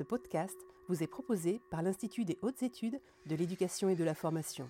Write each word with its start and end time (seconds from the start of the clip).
Ce 0.00 0.04
podcast 0.04 0.56
vous 0.88 1.02
est 1.02 1.06
proposé 1.06 1.60
par 1.70 1.82
l'Institut 1.82 2.24
des 2.24 2.38
hautes 2.40 2.62
études 2.62 2.98
de 3.26 3.36
l'éducation 3.36 3.90
et 3.90 3.96
de 3.96 4.02
la 4.02 4.14
formation. 4.14 4.66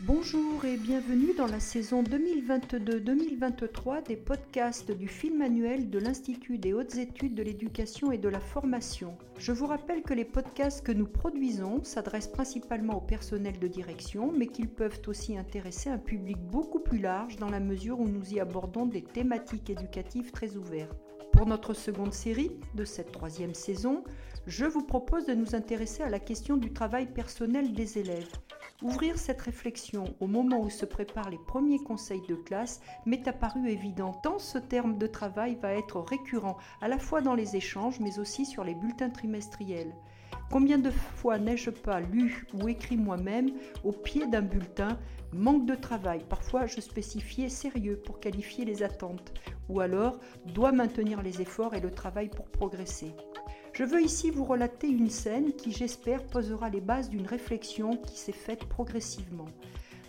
Bonjour 0.00 0.66
et 0.66 0.76
bienvenue 0.76 1.32
dans 1.32 1.46
la 1.46 1.60
saison 1.60 2.02
2022-2023 2.02 4.06
des 4.06 4.16
podcasts 4.16 4.92
du 4.92 5.08
film 5.08 5.40
annuel 5.40 5.88
de 5.88 5.98
l'Institut 5.98 6.58
des 6.58 6.74
hautes 6.74 6.96
études 6.96 7.34
de 7.34 7.42
l'éducation 7.42 8.12
et 8.12 8.18
de 8.18 8.28
la 8.28 8.38
formation. 8.38 9.16
Je 9.38 9.52
vous 9.52 9.66
rappelle 9.66 10.02
que 10.02 10.12
les 10.12 10.26
podcasts 10.26 10.84
que 10.84 10.92
nous 10.92 11.06
produisons 11.06 11.82
s'adressent 11.82 12.28
principalement 12.28 12.98
au 12.98 13.00
personnel 13.00 13.58
de 13.58 13.66
direction, 13.66 14.30
mais 14.30 14.48
qu'ils 14.48 14.68
peuvent 14.68 15.00
aussi 15.06 15.38
intéresser 15.38 15.88
un 15.88 15.96
public 15.96 16.36
beaucoup 16.36 16.80
plus 16.80 16.98
large 16.98 17.36
dans 17.36 17.48
la 17.48 17.60
mesure 17.60 17.98
où 17.98 18.06
nous 18.06 18.34
y 18.34 18.40
abordons 18.40 18.84
des 18.84 19.04
thématiques 19.04 19.70
éducatives 19.70 20.32
très 20.32 20.54
ouvertes. 20.54 21.00
Pour 21.38 21.46
notre 21.46 21.72
seconde 21.72 22.14
série 22.14 22.50
de 22.74 22.84
cette 22.84 23.12
troisième 23.12 23.54
saison, 23.54 24.02
je 24.48 24.64
vous 24.64 24.82
propose 24.82 25.24
de 25.24 25.34
nous 25.34 25.54
intéresser 25.54 26.02
à 26.02 26.10
la 26.10 26.18
question 26.18 26.56
du 26.56 26.72
travail 26.72 27.06
personnel 27.06 27.74
des 27.74 27.96
élèves. 27.96 28.32
Ouvrir 28.82 29.16
cette 29.16 29.42
réflexion 29.42 30.16
au 30.18 30.26
moment 30.26 30.60
où 30.60 30.68
se 30.68 30.84
préparent 30.84 31.30
les 31.30 31.38
premiers 31.46 31.78
conseils 31.78 32.26
de 32.28 32.34
classe 32.34 32.80
m'est 33.06 33.28
apparu 33.28 33.70
évident 33.70 34.14
tant 34.14 34.40
ce 34.40 34.58
terme 34.58 34.98
de 34.98 35.06
travail 35.06 35.56
va 35.62 35.74
être 35.74 36.00
récurrent 36.00 36.58
à 36.80 36.88
la 36.88 36.98
fois 36.98 37.20
dans 37.20 37.36
les 37.36 37.54
échanges 37.54 38.00
mais 38.00 38.18
aussi 38.18 38.44
sur 38.44 38.64
les 38.64 38.74
bulletins 38.74 39.10
trimestriels. 39.10 39.94
Combien 40.50 40.78
de 40.78 40.90
fois 40.90 41.38
n'ai-je 41.38 41.68
pas 41.68 42.00
lu 42.00 42.46
ou 42.54 42.68
écrit 42.68 42.96
moi-même 42.96 43.50
au 43.84 43.92
pied 43.92 44.26
d'un 44.26 44.40
bulletin 44.40 44.98
manque 45.32 45.66
de 45.66 45.74
travail 45.74 46.24
Parfois 46.26 46.66
je 46.66 46.80
spécifiais 46.80 47.50
sérieux 47.50 48.00
pour 48.04 48.18
qualifier 48.18 48.64
les 48.64 48.82
attentes 48.82 49.34
ou 49.68 49.80
alors 49.80 50.18
doit 50.46 50.72
maintenir 50.72 51.20
les 51.20 51.42
efforts 51.42 51.74
et 51.74 51.80
le 51.80 51.90
travail 51.90 52.30
pour 52.30 52.46
progresser. 52.46 53.12
Je 53.74 53.84
veux 53.84 54.02
ici 54.02 54.30
vous 54.30 54.44
relater 54.44 54.88
une 54.88 55.10
scène 55.10 55.52
qui, 55.52 55.70
j'espère, 55.70 56.24
posera 56.24 56.70
les 56.70 56.80
bases 56.80 57.10
d'une 57.10 57.26
réflexion 57.26 57.96
qui 57.96 58.18
s'est 58.18 58.32
faite 58.32 58.64
progressivement. 58.64 59.46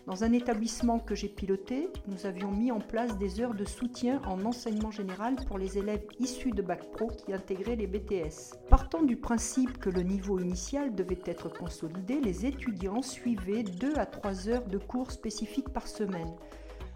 Dans 0.05 0.23
un 0.23 0.33
établissement 0.33 0.99
que 0.99 1.13
j'ai 1.13 1.27
piloté, 1.27 1.89
nous 2.07 2.25
avions 2.25 2.51
mis 2.51 2.71
en 2.71 2.79
place 2.79 3.17
des 3.17 3.41
heures 3.41 3.53
de 3.53 3.65
soutien 3.65 4.21
en 4.25 4.43
enseignement 4.45 4.91
général 4.91 5.35
pour 5.47 5.57
les 5.57 5.77
élèves 5.77 6.05
issus 6.19 6.51
de 6.51 6.61
Bac 6.61 6.89
Pro 6.91 7.07
qui 7.07 7.33
intégraient 7.33 7.75
les 7.75 7.87
BTS. 7.87 8.55
Partant 8.69 9.03
du 9.03 9.17
principe 9.17 9.77
que 9.77 9.89
le 9.89 10.01
niveau 10.01 10.39
initial 10.39 10.95
devait 10.95 11.21
être 11.25 11.49
consolidé, 11.49 12.19
les 12.21 12.45
étudiants 12.45 13.01
suivaient 13.01 13.63
2 13.63 13.97
à 13.97 14.05
3 14.05 14.49
heures 14.49 14.67
de 14.67 14.77
cours 14.77 15.11
spécifiques 15.11 15.69
par 15.69 15.87
semaine. 15.87 16.33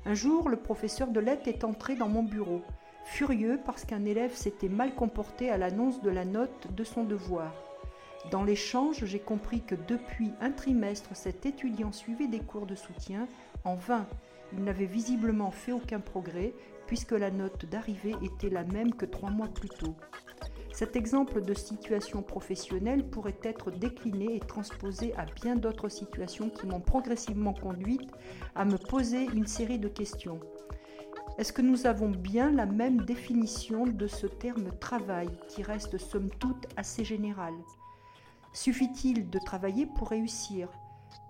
Un 0.06 0.16
jour, 0.16 0.50
le 0.50 0.58
professeur 0.58 1.10
de 1.10 1.20
lettres 1.20 1.48
est 1.48 1.64
entré 1.64 1.96
dans 1.96 2.10
mon 2.10 2.24
bureau 2.24 2.62
furieux 3.06 3.60
parce 3.66 3.86
qu'un 3.86 4.06
élève 4.06 4.34
s'était 4.34 4.70
mal 4.70 4.96
comporté 4.96 5.50
à 5.50 5.58
l'annonce 5.58 6.02
de 6.02 6.10
la 6.10 6.26
note 6.26 6.74
de 6.74 6.84
son 6.84 7.04
devoir. 7.04 7.52
Dans 8.32 8.44
l'échange, 8.44 9.04
j'ai 9.06 9.20
compris 9.20 9.62
que 9.62 9.76
depuis 9.88 10.32
un 10.40 10.52
trimestre, 10.52 11.10
cet 11.14 11.46
étudiant 11.46 11.92
suivait 11.92 12.28
des 12.28 12.40
cours 12.40 12.66
de 12.66 12.76
soutien 12.76 13.28
en 13.64 13.76
vain. 13.76 14.08
Il 14.54 14.64
n'avait 14.64 14.86
visiblement 14.86 15.52
fait 15.52 15.72
aucun 15.72 16.00
progrès 16.00 16.54
puisque 16.88 17.12
la 17.12 17.32
note 17.32 17.66
d'arrivée 17.66 18.16
était 18.22 18.50
la 18.50 18.64
même 18.64 18.94
que 18.94 19.06
trois 19.06 19.30
mois 19.30 19.48
plus 19.48 19.70
tôt. 19.70 19.96
Cet 20.72 20.96
exemple 20.96 21.42
de 21.42 21.54
situation 21.54 22.24
professionnelle 22.24 23.08
pourrait 23.08 23.40
être 23.44 23.70
décliné 23.70 24.36
et 24.36 24.40
transposé 24.40 25.14
à 25.16 25.26
bien 25.26 25.56
d'autres 25.56 25.90
situations 25.90 26.50
qui 26.50 26.66
m'ont 26.66 26.80
progressivement 26.80 27.54
conduite 27.54 28.10
à 28.56 28.66
me 28.66 28.78
poser 28.78 29.26
une 29.26 29.46
série 29.46 29.80
de 29.80 29.88
questions. 29.88 30.40
Est-ce 31.38 31.54
que 31.54 31.62
nous 31.62 31.86
avons 31.86 32.10
bien 32.10 32.52
la 32.52 32.66
même 32.66 33.02
définition 33.02 33.86
de 33.86 34.08
ce 34.08 34.28
terme 34.28 34.72
travail 34.80 35.30
qui 35.48 35.62
reste 35.62 35.98
somme 35.98 36.30
toute 36.40 36.68
assez 36.76 37.04
général? 37.04 37.54
Suffit-il 38.54 39.32
de 39.32 39.40
travailler 39.40 39.88
pour 39.88 40.10
réussir? 40.10 40.70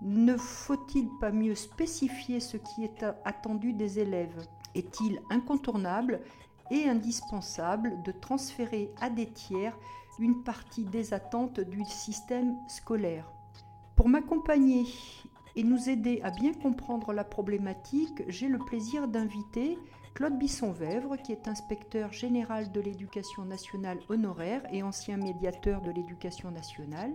Ne 0.02 0.36
faut-il 0.36 1.08
pas 1.20 1.32
mieux 1.32 1.54
spécifier 1.54 2.38
ce 2.38 2.58
qui 2.58 2.84
est 2.84 3.04
attendu 3.24 3.72
des 3.72 3.98
élèves? 3.98 4.46
Est-il 4.74 5.20
incontournable 5.30 6.20
et 6.70 6.86
indispensable 6.88 8.02
de 8.02 8.12
transférer 8.12 8.92
à 9.00 9.08
des 9.08 9.30
tiers 9.32 9.78
une 10.18 10.42
partie 10.42 10.84
des 10.84 11.14
attentes 11.14 11.60
du 11.60 11.84
système 11.86 12.56
scolaire? 12.68 13.32
Pour 13.96 14.08
m'accompagner 14.08 14.84
et 15.56 15.62
nous 15.62 15.88
aider 15.88 16.20
à 16.22 16.30
bien 16.30 16.52
comprendre 16.52 17.12
la 17.14 17.24
problématique, 17.24 18.22
j'ai 18.28 18.48
le 18.48 18.58
plaisir 18.58 19.08
d'inviter 19.08 19.78
Claude 20.14 20.38
Bisson-Vèvre, 20.38 21.16
qui 21.16 21.32
est 21.32 21.48
inspecteur 21.48 22.12
général 22.12 22.70
de 22.70 22.80
l'éducation 22.80 23.44
nationale 23.44 23.98
honoraire 24.08 24.62
et 24.72 24.84
ancien 24.84 25.16
médiateur 25.16 25.80
de 25.80 25.90
l'éducation 25.90 26.52
nationale, 26.52 27.12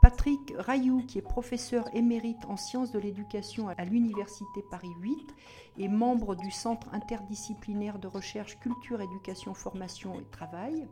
Patrick 0.00 0.54
Rayou, 0.56 1.04
qui 1.06 1.18
est 1.18 1.22
professeur 1.22 1.94
émérite 1.94 2.42
en 2.48 2.56
sciences 2.56 2.90
de 2.90 2.98
l'éducation 2.98 3.68
à 3.68 3.84
l'Université 3.84 4.62
Paris 4.70 4.94
8 5.00 5.34
et 5.76 5.88
membre 5.88 6.36
du 6.36 6.50
Centre 6.50 6.88
interdisciplinaire 6.94 7.98
de 7.98 8.08
recherche 8.08 8.58
culture, 8.60 9.02
éducation, 9.02 9.52
formation 9.52 10.18
et 10.18 10.24
travail, 10.30 10.88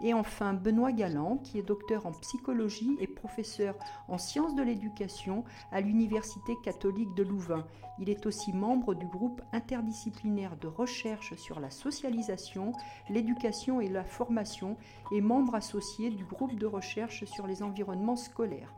et 0.00 0.14
enfin, 0.14 0.54
Benoît 0.54 0.92
Galland, 0.92 1.38
qui 1.38 1.58
est 1.58 1.62
docteur 1.62 2.06
en 2.06 2.12
psychologie 2.12 2.96
et 2.98 3.06
professeur 3.06 3.76
en 4.08 4.18
sciences 4.18 4.54
de 4.54 4.62
l'éducation 4.62 5.44
à 5.70 5.80
l'Université 5.80 6.54
catholique 6.64 7.14
de 7.14 7.22
Louvain. 7.22 7.66
Il 7.98 8.08
est 8.08 8.26
aussi 8.26 8.52
membre 8.52 8.94
du 8.94 9.06
groupe 9.06 9.42
interdisciplinaire 9.52 10.56
de 10.56 10.66
recherche 10.66 11.34
sur 11.36 11.60
la 11.60 11.70
socialisation, 11.70 12.72
l'éducation 13.10 13.80
et 13.80 13.88
la 13.88 14.04
formation 14.04 14.76
et 15.12 15.20
membre 15.20 15.54
associé 15.54 16.10
du 16.10 16.24
groupe 16.24 16.58
de 16.58 16.66
recherche 16.66 17.24
sur 17.26 17.46
les 17.46 17.62
environnements 17.62 18.16
scolaires. 18.16 18.74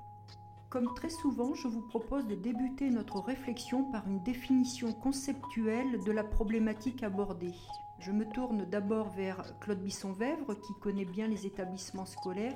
Comme 0.69 0.93
très 0.95 1.11
souvent, 1.11 1.55
je 1.55 1.69
vous 1.69 1.83
propose 1.83 2.27
de 2.27 2.35
débuter 2.35 2.91
notre 2.91 3.21
réflexion 3.21 3.85
par 3.85 4.09
une 4.09 4.23
définition 4.25 4.93
conceptuelle 4.93 6.03
de 6.05 6.11
la 6.11 6.25
problématique 6.25 7.05
abordée. 7.05 7.55
Je 8.05 8.13
me 8.13 8.27
tourne 8.27 8.67
d'abord 8.67 9.09
vers 9.09 9.59
Claude 9.61 9.83
Bisson-Vèvre, 9.83 10.53
qui 10.61 10.75
connaît 10.83 11.07
bien 11.07 11.27
les 11.27 11.47
établissements 11.47 12.05
scolaires 12.05 12.55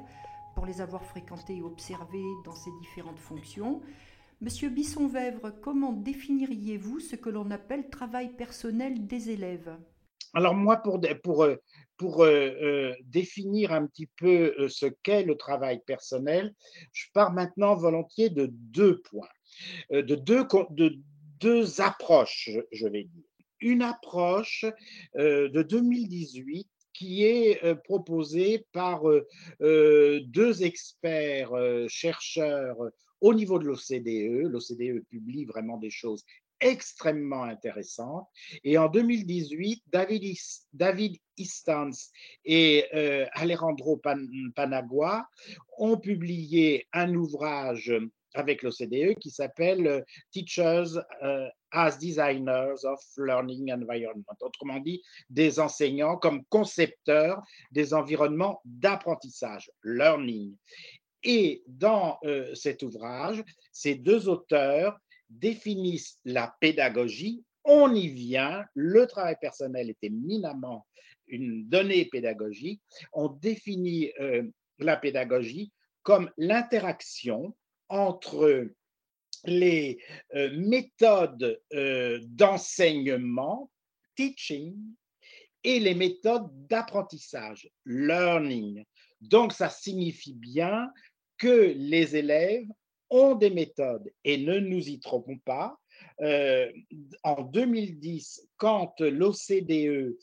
pour 0.55 0.67
les 0.67 0.83
avoir 0.83 1.03
fréquentés 1.03 1.57
et 1.57 1.63
observés 1.63 2.27
dans 2.45 2.55
ses 2.55 2.71
différentes 2.83 3.19
fonctions. 3.19 3.81
Monsieur 4.43 4.69
Bisson-Vèvre, 4.69 5.55
comment 5.63 5.95
définiriez-vous 5.95 7.01
ce 7.01 7.17
que 7.17 7.31
l'on 7.31 7.51
appelle 7.51 7.89
travail 7.89 8.29
personnel 8.37 9.07
des 9.07 9.31
élèves? 9.31 9.75
Alors 10.35 10.53
moi, 10.53 10.77
pour, 10.77 11.01
pour 11.97 12.25
euh, 12.25 12.27
euh, 12.27 12.95
définir 13.05 13.73
un 13.73 13.87
petit 13.87 14.11
peu 14.19 14.55
euh, 14.59 14.69
ce 14.69 14.85
qu'est 15.03 15.23
le 15.23 15.39
travail 15.39 15.81
personnel, 15.87 16.55
je 16.93 17.07
pars 17.15 17.33
maintenant 17.33 17.75
volontiers 17.75 18.29
de 18.29 18.51
deux 18.53 19.01
points, 19.01 19.31
de 19.91 20.15
deux, 20.15 20.47
de 20.69 20.99
deux 21.41 21.81
approches, 21.81 22.51
je 22.71 22.87
vais 22.87 23.05
dire 23.05 23.28
une 23.61 23.83
approche 23.83 24.65
de 25.15 25.63
2018 25.63 26.69
qui 26.93 27.25
est 27.25 27.61
proposée 27.85 28.67
par 28.73 29.03
deux 29.61 30.63
experts 30.63 31.53
chercheurs 31.89 32.77
au 33.21 33.35
niveau 33.35 33.59
de 33.59 33.65
l'OCDE. 33.67 34.51
L'OCDE 34.51 35.05
publie 35.09 35.45
vraiment 35.45 35.77
des 35.77 35.91
choses 35.91 36.25
extrêmement 36.61 37.45
intéressantes. 37.45 38.27
Et 38.65 38.79
en 38.79 38.89
2018, 38.89 39.85
David, 39.93 40.37
David 40.73 41.17
Istans 41.37 42.11
et 42.45 42.85
Alejandro 43.33 44.01
Panagua 44.57 45.29
ont 45.79 45.99
publié 45.99 46.89
un 46.93 47.15
ouvrage 47.15 47.93
avec 48.39 48.63
l'OCDE 48.63 49.19
qui 49.19 49.31
s'appelle 49.31 50.05
Teachers 50.31 50.99
as 51.73 51.99
designers 51.99 52.85
of 52.85 53.01
learning 53.17 53.73
environment. 53.73 54.25
Autrement 54.41 54.81
dit, 54.81 55.03
des 55.29 55.61
enseignants 55.61 56.17
comme 56.17 56.45
concepteurs 56.47 57.43
des 57.71 57.95
environnements 57.95 58.61
d'apprentissage, 58.65 59.71
learning. 59.85 60.55
Et 61.23 61.63
dans 61.67 62.19
euh, 62.25 62.55
cet 62.55 62.83
ouvrage, 62.83 63.43
ces 63.73 63.97
deux 63.97 64.29
auteurs 64.29 64.99
définissent 65.29 66.19
la 66.25 66.55
pédagogie. 66.61 67.45
On 67.65 67.93
y 67.95 68.09
vient, 68.09 68.65
le 68.75 69.07
travail 69.07 69.37
personnel 69.41 69.91
est 69.91 70.03
éminemment 70.03 70.87
une 71.27 71.69
donnée 71.69 72.07
pédagogique. 72.07 72.81
On 73.13 73.29
définit 73.29 74.11
euh, 74.21 74.45
la 74.79 74.97
pédagogie 74.97 75.73
comme 76.03 76.31
l'interaction 76.39 77.55
entre 77.89 78.69
les 79.45 79.99
euh, 80.35 80.51
méthodes 80.57 81.61
euh, 81.73 82.21
d'enseignement, 82.25 83.71
teaching, 84.17 84.77
et 85.65 85.81
les 85.81 85.95
méthodes 85.95 86.49
d'apprentissage, 86.69 87.69
learning. 87.85 88.85
Donc, 89.21 89.53
ça 89.53 89.69
signifie 89.69 90.35
bien 90.35 90.91
que 91.37 91.75
les 91.77 92.17
élèves 92.17 92.67
ont 93.11 93.35
des 93.35 93.51
méthodes 93.51 94.11
et 94.25 94.39
ne 94.39 94.59
nous 94.59 94.89
y 94.89 95.01
trompons 95.01 95.39
pas. 95.39 95.77
Euh, 96.21 96.71
en 97.25 97.43
2010, 97.43 98.49
quand 98.57 99.01
l'OCDE 99.01 100.17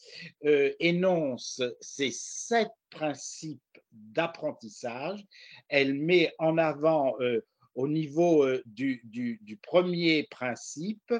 énonce 0.79 1.61
ces 1.81 2.11
sept 2.11 2.69
principes 2.89 3.59
d'apprentissage. 3.91 5.25
Elle 5.67 5.93
met 5.95 6.33
en 6.39 6.57
avant 6.57 7.15
au 7.75 7.87
niveau 7.87 8.47
du, 8.65 9.01
du, 9.03 9.59
premier 9.61 10.23
principe 10.23 11.13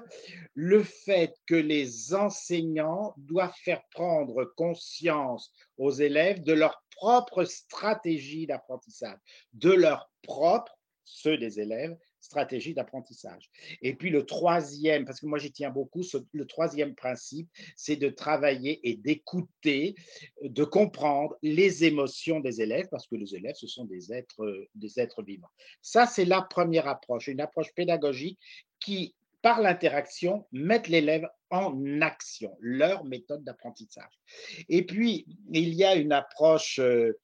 le 0.54 0.84
fait 0.84 1.36
que 1.46 1.56
les 1.56 2.13
enseignants 2.13 3.13
doivent 3.18 3.56
faire 3.63 3.84
prendre 3.92 4.46
conscience 4.56 5.52
aux 5.78 5.92
élèves 5.92 6.44
de 6.44 6.54
leur 6.54 6.84
propre 6.92 7.44
stratégie 7.44 8.48
d'apprentissage, 8.48 9.19
de 9.54 9.72
leur 9.72 10.10
propre, 10.22 10.78
ceux 11.04 11.38
des 11.38 11.60
élèves, 11.60 11.96
stratégie 12.25 12.74
d'apprentissage. 12.74 13.50
Et 13.81 13.94
puis 13.95 14.10
le 14.10 14.25
troisième, 14.25 15.06
parce 15.06 15.19
que 15.19 15.27
moi 15.27 15.39
j'y 15.39 15.51
tiens 15.51 15.69
beaucoup, 15.69 16.01
le 16.33 16.45
troisième 16.45 16.95
principe, 16.95 17.48
c'est 17.75 17.95
de 17.95 18.10
travailler 18.10 18.80
et 18.88 18.95
d'écouter, 18.95 19.95
de 20.42 20.63
comprendre 20.63 21.38
les 21.42 21.86
émotions 21.86 22.39
des 22.39 22.62
élèves, 22.62 22.88
parce 22.89 23.07
que 23.07 23.16
les 23.16 23.36
élèves, 23.36 23.56
ce 23.56 23.68
sont 23.68 23.86
des 23.86 24.12
êtres, 24.12 24.68
des 24.75 25.00
êtres 25.00 25.24
vivants. 25.24 25.51
Ça, 25.81 26.06
c'est 26.06 26.25
la 26.25 26.42
première 26.42 26.88
approche, 26.88 27.27
une 27.27 27.42
approche 27.42 27.74
pédagogique 27.74 28.39
qui, 28.80 29.16
par 29.42 29.62
l'interaction, 29.62 30.48
met 30.51 30.81
l'élève 30.88 31.27
en 31.51 32.01
action, 32.01 32.57
leur 32.60 33.06
méthode 33.06 33.44
d'apprentissage. 33.44 34.19
Et 34.68 34.83
puis, 34.83 35.27
il 35.51 35.74
y 35.74 35.83
a 35.83 35.95
une 35.95 36.12
approche 36.12 36.80
euh, 36.80 37.18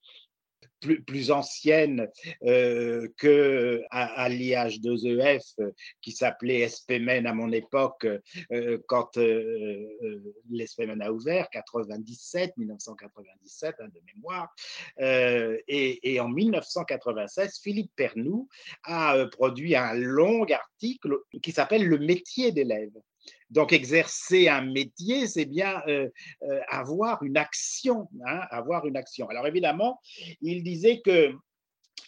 plus, 0.81 1.01
plus 1.03 1.31
ancienne 1.31 2.09
euh, 2.43 3.07
que 3.17 3.83
à, 3.91 4.29
l'IH2EF 4.29 5.61
e 5.61 5.73
qui 6.01 6.11
s'appelait 6.11 6.67
SPMEN 6.67 7.25
à 7.27 7.33
mon 7.33 7.51
époque 7.51 8.07
euh, 8.51 8.77
quand 8.87 9.17
euh, 9.17 9.87
l'SPMEN 10.49 11.01
a 11.01 11.11
ouvert 11.11 11.49
97 11.51 12.57
1997 12.57 13.75
hein, 13.79 13.87
de 13.87 14.01
mémoire. 14.13 14.53
Et, 15.67 16.13
et, 16.13 16.19
en 16.19 16.27
1996 16.27 17.59
Philippe 17.61 17.91
Pernoud 17.95 18.47
a 18.83 19.25
produit 19.31 19.75
un 19.75 19.93
long 19.93 20.45
article 20.45 21.17
qui 21.41 21.51
s'appelle 21.51 21.85
le 21.85 21.99
métier 21.99 22.51
d'élève 22.51 22.91
donc, 23.51 23.73
exercer 23.73 24.47
un 24.47 24.61
métier, 24.61 25.27
c'est 25.27 25.45
bien 25.45 25.81
euh, 25.87 26.09
euh, 26.43 26.61
avoir 26.69 27.21
une 27.21 27.37
action, 27.37 28.07
hein, 28.25 28.39
avoir 28.49 28.87
une 28.87 28.95
action. 28.95 29.27
Alors, 29.27 29.45
évidemment, 29.45 29.99
il 30.41 30.63
disait 30.63 31.01
que 31.01 31.33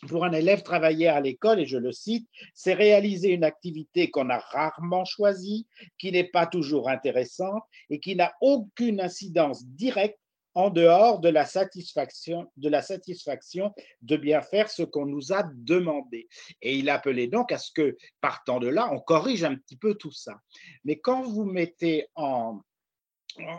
pour 0.08 0.24
un 0.24 0.32
élève 0.32 0.64
travailler 0.64 1.08
à 1.08 1.20
l'école, 1.20 1.60
et 1.60 1.66
je 1.66 1.78
le 1.78 1.92
cite, 1.92 2.28
c'est 2.54 2.74
réaliser 2.74 3.30
une 3.30 3.44
activité 3.44 4.10
qu'on 4.10 4.30
a 4.30 4.40
rarement 4.40 5.04
choisie, 5.04 5.68
qui 5.98 6.12
n'est 6.12 6.24
pas 6.24 6.48
toujours 6.48 6.90
intéressante 6.90 7.64
et 7.90 8.00
qui 8.00 8.16
n'a 8.16 8.34
aucune 8.42 9.02
incidence 9.02 9.66
directe 9.66 10.20
en 10.56 10.70
dehors 10.70 11.20
de 11.20 11.30
la 11.30 11.46
satisfaction 11.46 12.52
de, 12.58 12.70
la 12.70 12.82
satisfaction 12.82 13.74
de 14.02 14.18
bien 14.18 14.42
faire 14.42 14.70
ce 14.70 14.84
qu'on 14.84 15.06
nous 15.06 15.34
a 15.34 15.44
demandé. 15.54 16.28
Et 16.62 16.76
il 16.76 16.90
appelait 16.90 17.28
donc 17.28 17.52
à 17.52 17.58
ce 17.58 17.72
que, 17.72 17.98
partant 18.22 18.60
de 18.60 18.68
là, 18.68 18.90
on 18.92 19.00
corrige 19.00 19.44
un 19.44 19.56
petit 19.56 19.78
peu 19.78 19.96
tout 19.96 20.12
ça. 20.12 20.40
Mais 20.84 21.00
quand 21.00 21.24
vous 21.24 21.46
mettez 21.46 22.08
en, 22.16 22.62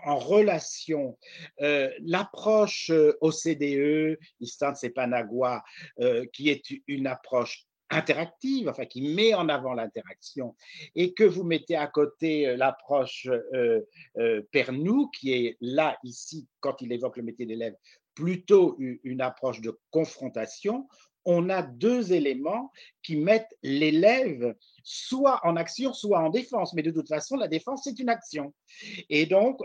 relation 0.06 1.19
euh, 1.61 1.91
l'approche 1.99 2.91
euh, 2.91 3.19
OCDE, 3.20 4.20
Istan 4.38 4.76
Sepanagua, 4.76 5.64
euh, 5.99 6.25
qui 6.32 6.49
est 6.49 6.62
une 6.87 7.08
approche 7.08 7.67
interactive, 7.94 8.69
enfin 8.69 8.87
qui 8.87 9.02
met 9.02 9.35
en 9.35 9.49
avant 9.49 9.75
l'interaction, 9.75 10.55
et 10.94 11.14
que 11.14 11.25
vous 11.25 11.44
mettez 11.44 11.76
à 11.76 11.87
côté 11.87 12.49
euh, 12.49 12.56
l'approche 12.56 13.29
euh, 13.55 13.81
euh, 14.19 14.43
Pernou, 14.52 15.08
qui 15.11 15.32
est 15.32 15.56
là, 15.61 15.96
ici, 16.02 16.49
quand 16.61 16.81
il 16.82 16.93
évoque 16.93 17.17
le 17.17 17.23
métier 17.23 17.46
d'élève, 17.46 17.75
plutôt 18.14 18.76
une 18.79 19.20
approche 19.20 19.61
de 19.61 19.79
confrontation, 19.91 20.87
on 21.25 21.49
a 21.49 21.62
deux 21.62 22.12
éléments 22.12 22.70
qui 23.02 23.17
mettent 23.17 23.56
l'élève 23.62 24.55
soit 24.85 25.41
en 25.43 25.56
action, 25.56 25.93
soit 25.93 26.20
en 26.20 26.31
défense. 26.31 26.75
Mais 26.75 26.82
de 26.82 26.93
toute 26.93 27.08
façon, 27.08 27.37
la 27.37 27.49
défense, 27.49 27.81
c'est 27.85 27.99
une 27.99 28.11
action. 28.11 28.55
Et 29.08 29.26
donc, 29.26 29.58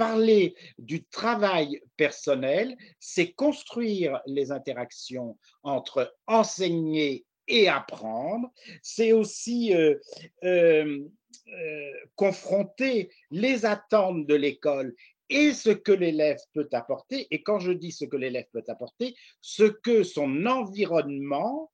parler 0.00 0.54
du 0.78 1.04
travail 1.04 1.78
personnel, 1.98 2.74
c'est 2.98 3.32
construire 3.32 4.22
les 4.24 4.50
interactions 4.50 5.36
entre 5.62 6.16
enseigner 6.26 7.26
et 7.46 7.68
apprendre. 7.68 8.50
C'est 8.80 9.12
aussi 9.12 9.74
euh, 9.74 9.96
euh, 10.42 11.06
euh, 11.48 11.92
confronter 12.16 13.10
les 13.30 13.66
attentes 13.66 14.26
de 14.26 14.34
l'école 14.34 14.94
et 15.28 15.52
ce 15.52 15.68
que 15.68 15.92
l'élève 15.92 16.40
peut 16.54 16.70
apporter. 16.72 17.26
Et 17.30 17.42
quand 17.42 17.58
je 17.58 17.72
dis 17.72 17.92
ce 17.92 18.06
que 18.06 18.16
l'élève 18.16 18.48
peut 18.54 18.64
apporter, 18.68 19.14
ce 19.42 19.64
que 19.64 20.02
son 20.02 20.46
environnement 20.46 21.70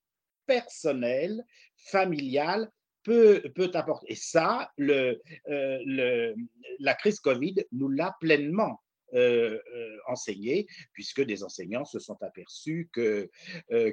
personnel, 0.47 1.45
familial 1.77 2.73
peut, 3.07 3.41
peut 3.55 3.71
apporter. 3.75 4.13
Et 4.13 4.17
ça, 4.17 4.73
euh, 4.81 5.15
la 6.81 6.95
crise 6.95 7.21
Covid 7.21 7.55
nous 7.71 7.89
l'a 7.89 8.17
pleinement 8.21 8.83
euh, 9.15 9.61
euh, 9.75 9.97
enseigné, 10.09 10.67
puisque 10.93 11.23
des 11.23 11.45
enseignants 11.45 11.85
se 11.85 12.01
sont 12.01 12.21
aperçus 12.21 12.91
que 12.93 13.31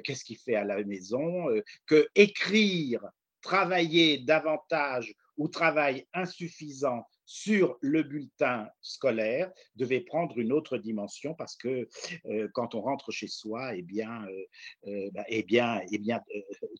qu'est-ce 0.02 0.24
qu'il 0.24 0.36
fait 0.36 0.56
à 0.56 0.64
la 0.64 0.82
maison, 0.82 1.46
que 1.86 2.08
écrire, 2.16 3.00
travailler 3.40 4.18
davantage 4.18 5.14
ou 5.36 5.46
travail 5.46 6.06
insuffisant 6.12 7.06
sur 7.26 7.78
le 7.80 8.02
bulletin 8.02 8.68
scolaire 8.80 9.50
devait 9.76 10.00
prendre 10.00 10.38
une 10.38 10.52
autre 10.52 10.78
dimension 10.78 11.34
parce 11.34 11.56
que 11.56 11.88
euh, 12.26 12.48
quand 12.52 12.74
on 12.74 12.82
rentre 12.82 13.10
chez 13.12 13.28
soi, 13.28 13.74
eh 13.74 13.82
bien, 13.82 14.24
euh, 14.26 14.44
euh, 14.88 15.10
bah, 15.12 15.24
eh 15.28 15.42
bien, 15.42 15.80
eh 15.90 15.98
bien 15.98 16.20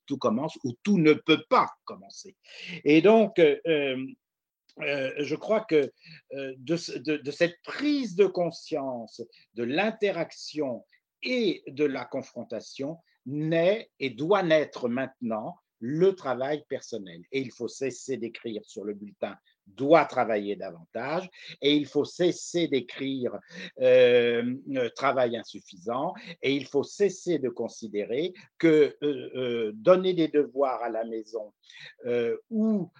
tout 0.06 0.19
commence 0.19 0.58
ou 0.64 0.73
tout 0.82 0.99
ne 0.99 1.12
peut 1.12 1.44
pas 1.49 1.70
commencer. 1.85 2.37
Et 2.85 3.00
donc, 3.00 3.35
je 3.38 5.35
crois 5.35 5.61
que 5.61 5.93
de, 6.32 7.17
de, 7.17 7.31
cette 7.31 7.61
prise 7.62 8.17
de 8.17 8.26
conscience 8.26 9.23
de 9.55 9.62
l'interaction 9.62 10.85
et 11.23 11.62
de 11.69 11.85
la 11.85 12.05
confrontation 12.05 12.99
naît 13.26 13.90
et 13.99 14.11
doit 14.11 14.43
naître 14.43 14.88
maintenant 14.88 15.56
le 15.81 16.14
travail 16.14 16.64
personnel. 16.69 17.23
Et 17.32 17.40
il 17.40 17.50
faut 17.50 17.69
cesser 17.69 18.17
d'écrire 18.17 18.62
sur 18.64 18.85
le 18.85 18.94
bulletin 18.94 19.37
doit 19.66 20.05
travailler 20.05 20.56
davantage 20.56 21.28
et 21.61 21.75
il 21.75 21.87
faut 21.87 22.05
cesser 22.05 22.69
d'écrire 22.69 23.38
euh, 23.81 24.55
euh, 24.76 24.88
travail 24.90 25.37
insuffisant 25.37 26.14
et 26.43 26.55
il 26.55 26.66
faut 26.66 26.84
cesser 26.84 27.38
de 27.38 27.49
considérer 27.49 28.33
que 28.59 28.97
euh, 29.02 29.73
donner 29.75 30.14
des 30.14 30.28
devoirs 30.28 30.83
à 30.83 30.90
la 30.90 31.04
maison 31.04 31.52
ou, 32.50 32.90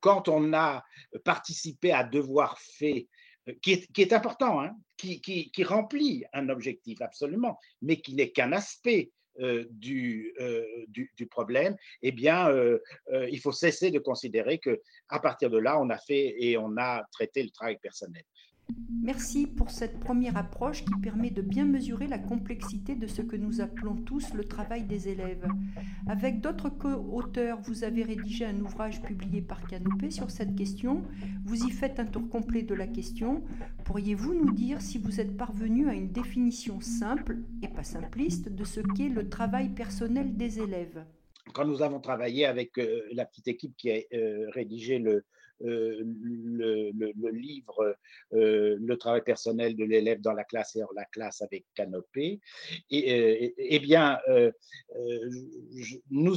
quand 0.00 0.28
on 0.28 0.52
a 0.52 0.84
participé 1.24 1.92
à 1.92 2.04
devoirs 2.04 2.58
faits 2.58 3.06
qui 3.60 3.72
est, 3.98 4.12
important, 4.12 4.60
hein, 4.60 4.76
qui, 4.96 5.64
remplit 5.64 6.24
un 6.32 6.48
objectif 6.48 7.00
absolument, 7.00 7.58
mais 7.80 8.00
qui 8.00 8.14
n'est 8.14 8.30
qu'un 8.30 8.52
aspect 8.52 9.10
euh, 9.10 9.21
du, 9.70 10.34
euh, 10.40 10.64
du, 10.88 11.10
du, 11.16 11.26
problème, 11.26 11.76
eh 12.02 12.12
bien, 12.12 12.50
euh, 12.50 12.78
il 13.30 13.40
faut 13.40 13.52
cesser 13.52 13.90
de 13.90 13.98
considérer 13.98 14.58
que 14.58 14.80
à 15.08 15.20
partir 15.20 15.50
de 15.50 15.58
là, 15.58 15.80
on 15.80 15.90
a 15.90 15.98
fait 15.98 16.34
et 16.38 16.56
on 16.58 16.76
a 16.76 17.02
traité 17.12 17.42
le 17.42 17.50
travail 17.50 17.78
personnel. 17.78 18.22
Merci 19.02 19.48
pour 19.48 19.70
cette 19.70 19.98
première 19.98 20.36
approche 20.36 20.84
qui 20.84 20.92
permet 21.02 21.30
de 21.30 21.42
bien 21.42 21.64
mesurer 21.64 22.06
la 22.06 22.18
complexité 22.18 22.94
de 22.94 23.08
ce 23.08 23.20
que 23.20 23.34
nous 23.34 23.60
appelons 23.60 23.96
tous 23.96 24.32
le 24.32 24.44
travail 24.44 24.84
des 24.84 25.08
élèves. 25.08 25.44
Avec 26.06 26.40
d'autres 26.40 26.68
co-auteurs, 26.68 27.60
vous 27.62 27.82
avez 27.82 28.04
rédigé 28.04 28.44
un 28.44 28.60
ouvrage 28.60 29.02
publié 29.02 29.42
par 29.42 29.66
Canopé 29.66 30.12
sur 30.12 30.30
cette 30.30 30.54
question. 30.54 31.02
Vous 31.44 31.64
y 31.64 31.70
faites 31.70 31.98
un 31.98 32.06
tour 32.06 32.28
complet 32.28 32.62
de 32.62 32.74
la 32.74 32.86
question. 32.86 33.42
Pourriez-vous 33.84 34.34
nous 34.34 34.52
dire 34.52 34.80
si 34.80 34.98
vous 34.98 35.20
êtes 35.20 35.36
parvenu 35.36 35.88
à 35.88 35.94
une 35.94 36.12
définition 36.12 36.80
simple 36.80 37.38
et 37.60 37.68
pas 37.68 37.82
simpliste 37.82 38.50
de 38.50 38.62
ce 38.62 38.80
qu'est 38.94 39.08
le 39.08 39.28
travail 39.28 39.70
personnel 39.70 40.36
des 40.36 40.60
élèves? 40.60 41.04
Quand 41.54 41.64
nous 41.64 41.82
avons 41.82 41.98
travaillé 41.98 42.46
avec 42.46 42.78
euh, 42.78 43.02
la 43.12 43.24
petite 43.24 43.48
équipe 43.48 43.76
qui 43.76 43.90
a 43.90 43.98
euh, 44.14 44.48
rédigé 44.50 45.00
le, 45.00 45.24
euh, 45.64 46.02
le, 46.04 47.30
livre 47.30 47.96
euh, 48.32 48.76
Le 48.80 48.96
travail 48.96 49.22
personnel 49.22 49.76
de 49.76 49.84
l'élève 49.84 50.20
dans 50.20 50.32
la 50.32 50.44
classe 50.44 50.76
et 50.76 50.82
hors 50.82 50.92
la 50.94 51.04
classe 51.06 51.42
avec 51.42 51.64
Canopé, 51.74 52.40
et, 52.90 53.12
euh, 53.12 53.48
eh 53.56 53.78
bien, 53.78 54.18
nous, 56.10 56.36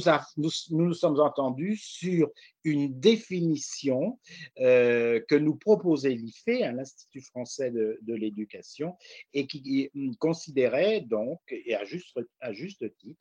nous, 0.70 0.94
sommes 0.94 1.20
entendus 1.20 1.76
sur 1.76 2.30
une 2.64 2.98
définition 2.98 4.18
que 4.56 5.34
nous 5.36 5.56
proposait 5.56 6.14
l'IFE, 6.14 6.72
l'Institut 6.74 7.22
français 7.22 7.70
de, 7.70 8.14
l'éducation, 8.14 8.96
et 9.32 9.46
qui 9.46 9.90
considérait 10.18 11.00
donc, 11.00 11.40
et 11.50 11.74
à 11.74 11.84
juste 11.84 12.96
titre, 12.98 13.20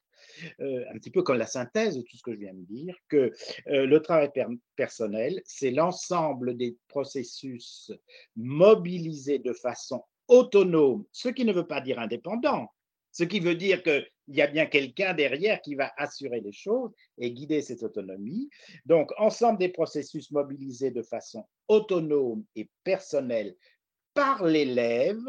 un 0.60 0.98
petit 0.98 1.12
peu 1.12 1.24
comme 1.24 1.38
la 1.38 1.48
synthèse 1.48 1.98
de 1.98 2.02
tout 2.02 2.18
ce 2.18 2.24
que 2.24 2.34
je 2.34 2.40
viens 2.40 2.54
de 2.54 2.66
dire, 2.66 2.96
que 3.08 3.32
le 3.68 3.98
travail 4.00 4.30
personnel, 4.76 5.42
c'est 5.46 5.72
l'ensemble 5.72 5.96
l'ensemble 6.06 6.58
des 6.58 6.78
processus 6.88 7.92
mobilisés 8.36 9.40
de 9.40 9.54
façon 9.54 10.04
autonome, 10.28 11.06
ce 11.12 11.30
qui 11.30 11.46
ne 11.46 11.54
veut 11.54 11.68
pas 11.68 11.82
dire 11.82 12.00
indépendant, 12.00 12.68
ce 13.12 13.24
qui 13.24 13.40
veut 13.40 13.56
dire 13.56 13.82
qu'il 13.84 14.06
y 14.28 14.42
a 14.42 14.48
bien 14.48 14.66
quelqu'un 14.66 15.14
derrière 15.14 15.62
qui 15.62 15.76
va 15.76 15.94
assurer 15.98 16.42
les 16.42 16.52
choses 16.52 16.92
et 17.18 17.32
guider 17.32 17.62
cette 17.62 17.84
autonomie. 17.84 18.50
Donc, 18.86 19.12
ensemble 19.18 19.60
des 19.60 19.70
processus 19.70 20.32
mobilisés 20.32 20.92
de 20.92 21.02
façon 21.02 21.48
autonome 21.68 22.44
et 22.56 22.70
personnelle 22.84 23.56
par 24.14 24.44
l'élève 24.44 25.26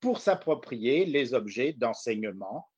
pour 0.00 0.18
s'approprier 0.18 1.04
les 1.06 1.34
objets 1.34 1.72
d'enseignement 1.72 2.68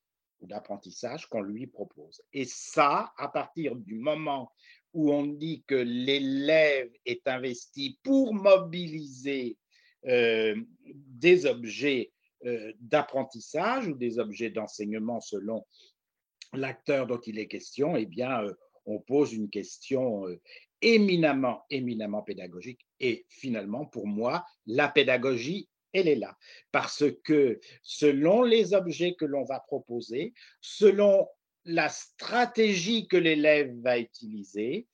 d'apprentissage 0.47 1.27
qu'on 1.27 1.41
lui 1.41 1.67
propose. 1.67 2.21
Et 2.33 2.45
ça, 2.45 3.13
à 3.17 3.27
partir 3.27 3.75
du 3.75 3.95
moment 3.95 4.51
où 4.93 5.11
on 5.11 5.25
dit 5.25 5.63
que 5.67 5.75
l'élève 5.75 6.91
est 7.05 7.27
investi 7.27 7.99
pour 8.03 8.33
mobiliser 8.33 9.57
euh, 10.05 10.55
des 10.85 11.45
objets 11.45 12.11
euh, 12.45 12.73
d'apprentissage 12.79 13.87
ou 13.87 13.95
des 13.95 14.19
objets 14.19 14.49
d'enseignement 14.49 15.21
selon 15.21 15.65
l'acteur 16.51 17.07
dont 17.07 17.19
il 17.19 17.39
est 17.39 17.47
question, 17.47 17.95
eh 17.95 18.05
bien, 18.05 18.43
euh, 18.43 18.53
on 18.85 18.99
pose 18.99 19.33
une 19.33 19.49
question 19.49 20.25
éminemment, 20.81 21.63
éminemment 21.69 22.21
pédagogique. 22.21 22.85
Et 22.99 23.25
finalement, 23.29 23.85
pour 23.85 24.07
moi, 24.07 24.45
la 24.67 24.89
pédagogie, 24.89 25.69
elle 25.93 26.07
est 26.07 26.15
là. 26.15 26.37
Parce 26.71 27.03
que 27.23 27.59
selon 27.81 28.43
les 28.43 28.73
objets 28.73 29.15
que 29.15 29.25
l'on 29.25 29.45
va 29.45 29.59
proposer, 29.59 30.33
selon 30.61 31.27
la 31.65 31.89
stratégie 31.89 33.07
que 33.07 33.17
l'élève 33.17 33.73
va 33.81 33.97
utiliser 33.97 34.87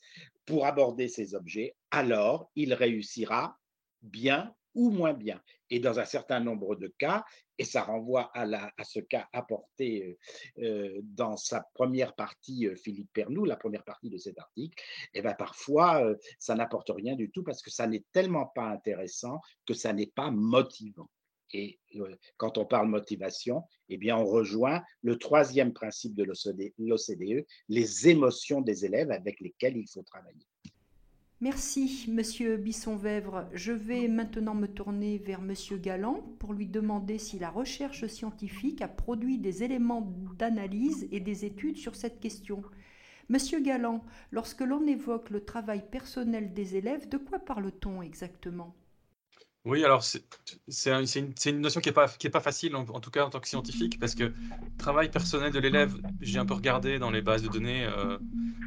pour 0.45 0.65
aborder 0.65 1.07
ces 1.07 1.35
objets, 1.35 1.75
alors 1.91 2.51
il 2.55 2.73
réussira 2.73 3.57
bien 4.01 4.53
ou 4.75 4.91
moins 4.91 5.13
bien. 5.13 5.41
Et 5.69 5.79
dans 5.79 5.99
un 5.99 6.05
certain 6.05 6.39
nombre 6.39 6.75
de 6.75 6.93
cas, 6.97 7.25
et 7.59 7.65
ça 7.65 7.83
renvoie 7.83 8.31
à, 8.33 8.83
ce 8.85 8.99
cas 9.01 9.27
apporté 9.33 10.17
euh, 10.57 10.63
euh, 10.63 10.99
dans 11.03 11.35
sa 11.35 11.67
première 11.73 12.15
partie, 12.15 12.67
euh, 12.67 12.75
Philippe 12.75 13.11
Pernou, 13.13 13.43
la 13.43 13.57
première 13.57 13.83
partie 13.83 14.09
de 14.09 14.17
cet 14.17 14.39
article, 14.39 14.81
et 15.13 15.19
eh 15.19 15.21
bien 15.21 15.33
parfois, 15.33 16.01
ça 16.39 16.55
n'apporte 16.55 16.89
rien 16.89 17.15
du 17.15 17.29
tout 17.29 17.43
parce 17.43 17.61
que 17.61 17.69
ça 17.69 17.85
n'est 17.85 18.05
tellement 18.13 18.47
pas 18.47 18.69
intéressant 18.69 19.41
que 19.67 19.73
ça 19.73 19.91
n'est 19.91 20.07
pas 20.15 20.31
motivant. 20.31 21.09
Et 21.51 21.79
quand 22.37 22.59
on 22.59 22.65
parle 22.65 22.87
motivation, 22.87 23.63
eh 23.89 23.97
bien, 23.97 24.15
on 24.15 24.25
rejoint 24.25 24.83
le 25.01 25.17
troisième 25.17 25.73
principe 25.73 26.13
de 26.13 26.23
l'OCDE, 26.23 27.45
les 27.69 28.07
émotions 28.07 28.61
des 28.61 28.85
élèves 28.85 29.09
avec 29.09 29.39
lesquelles 29.39 29.75
il 29.75 29.87
faut 29.89 30.03
travailler. 30.03 30.45
Merci, 31.41 32.03
Monsieur 32.09 32.57
Bisson-Vèvre. 32.57 33.47
Je 33.53 33.71
vais 33.71 34.09
maintenant 34.09 34.55
me 34.55 34.67
tourner 34.67 35.19
vers 35.19 35.41
Monsieur 35.41 35.77
Galland 35.77 36.21
pour 36.37 36.51
lui 36.51 36.67
demander 36.67 37.17
si 37.17 37.39
la 37.39 37.49
recherche 37.49 38.05
scientifique 38.07 38.81
a 38.81 38.89
produit 38.89 39.37
des 39.37 39.63
éléments 39.63 40.13
d'analyse 40.37 41.07
et 41.13 41.21
des 41.21 41.45
études 41.45 41.77
sur 41.77 41.95
cette 41.95 42.19
question. 42.19 42.61
Monsieur 43.29 43.61
Galland, 43.61 44.03
lorsque 44.31 44.59
l'on 44.59 44.85
évoque 44.85 45.29
le 45.29 45.45
travail 45.45 45.81
personnel 45.89 46.53
des 46.53 46.75
élèves, 46.75 47.07
de 47.07 47.15
quoi 47.15 47.39
parle-t-on 47.39 48.01
exactement? 48.01 48.75
Oui, 49.65 49.83
alors 49.83 50.03
c'est 50.03 50.23
une, 50.89 51.59
notion 51.59 51.81
qui 51.81 51.89
n'est 51.89 51.93
pas, 51.93 52.39
facile, 52.39 52.75
en, 52.77 52.85
tout 53.01 53.11
cas 53.11 53.25
en 53.25 53.29
tant 53.29 53.41
que 53.41 53.47
scientifique, 53.47 53.99
parce 53.99 54.15
que 54.15 54.31
travail 54.77 55.11
personnel 55.11 55.51
de 55.51 55.59
l'élève, 55.59 55.95
j'ai 56.21 56.39
un 56.39 56.45
peu 56.45 56.53
regardé 56.53 56.97
dans 56.97 57.11
les 57.11 57.21
bases 57.21 57.43
de 57.43 57.49
données 57.49 57.85
euh, 57.85 58.17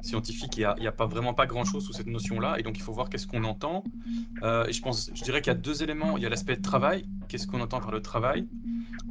scientifiques, 0.03 0.59
il 0.59 0.69
n'y 0.81 0.87
a, 0.87 0.93
pas 0.93 1.07
vraiment 1.07 1.33
pas 1.33 1.47
grand-chose 1.47 1.87
sous 1.87 1.95
cette 1.95 2.09
notion-là, 2.09 2.59
et 2.59 2.63
donc 2.63 2.77
il 2.77 2.83
faut 2.83 2.93
voir 2.93 3.09
qu'est-ce 3.09 3.27
qu'on 3.27 3.45
entend. 3.45 3.85
Euh, 4.43 4.67
et 4.67 4.73
je, 4.73 4.83
pense, 4.83 5.11
je 5.15 5.23
dirais 5.25 5.41
qu'il 5.41 5.51
y 5.51 5.57
a 5.57 5.59
deux 5.59 5.83
éléments. 5.83 6.19
Il 6.19 6.23
y 6.23 6.27
a 6.27 6.29
l'aspect 6.29 6.59
travail, 6.59 7.07
qu'est-ce 7.29 7.47
qu'on 7.47 7.63
entend 7.63 7.81
par 7.81 7.91
le 7.91 8.03
travail 8.03 8.47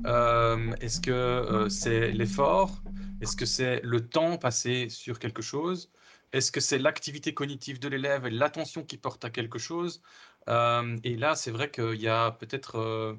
euh, 0.05 0.73
Est-ce 0.81 1.01
que 1.01 1.67
c'est 1.69 2.11
l'effort? 2.11 2.83
Est-ce 3.21 3.35
que 3.35 3.45
c'est 3.45 3.81
le 3.83 4.07
temps 4.07 4.37
passé 4.37 4.87
sur 4.89 5.17
quelque 5.17 5.41
chose? 5.41 5.89
Est-ce 6.33 6.51
que 6.51 6.61
c'est 6.61 6.79
l'activité 6.79 7.33
cognitive 7.33 7.79
de 7.79 7.89
l'élève 7.89 8.25
et 8.25 8.29
l'attention 8.29 8.83
qui 8.83 8.97
porte 8.97 9.25
à 9.25 9.29
quelque 9.29 9.59
chose? 9.59 10.01
Et 10.47 11.15
là, 11.17 11.35
c'est 11.35 11.51
vrai 11.51 11.71
qu'il 11.71 12.01
y 12.01 12.07
a 12.07 12.31
peut-être 12.31 12.77
euh, 12.79 13.15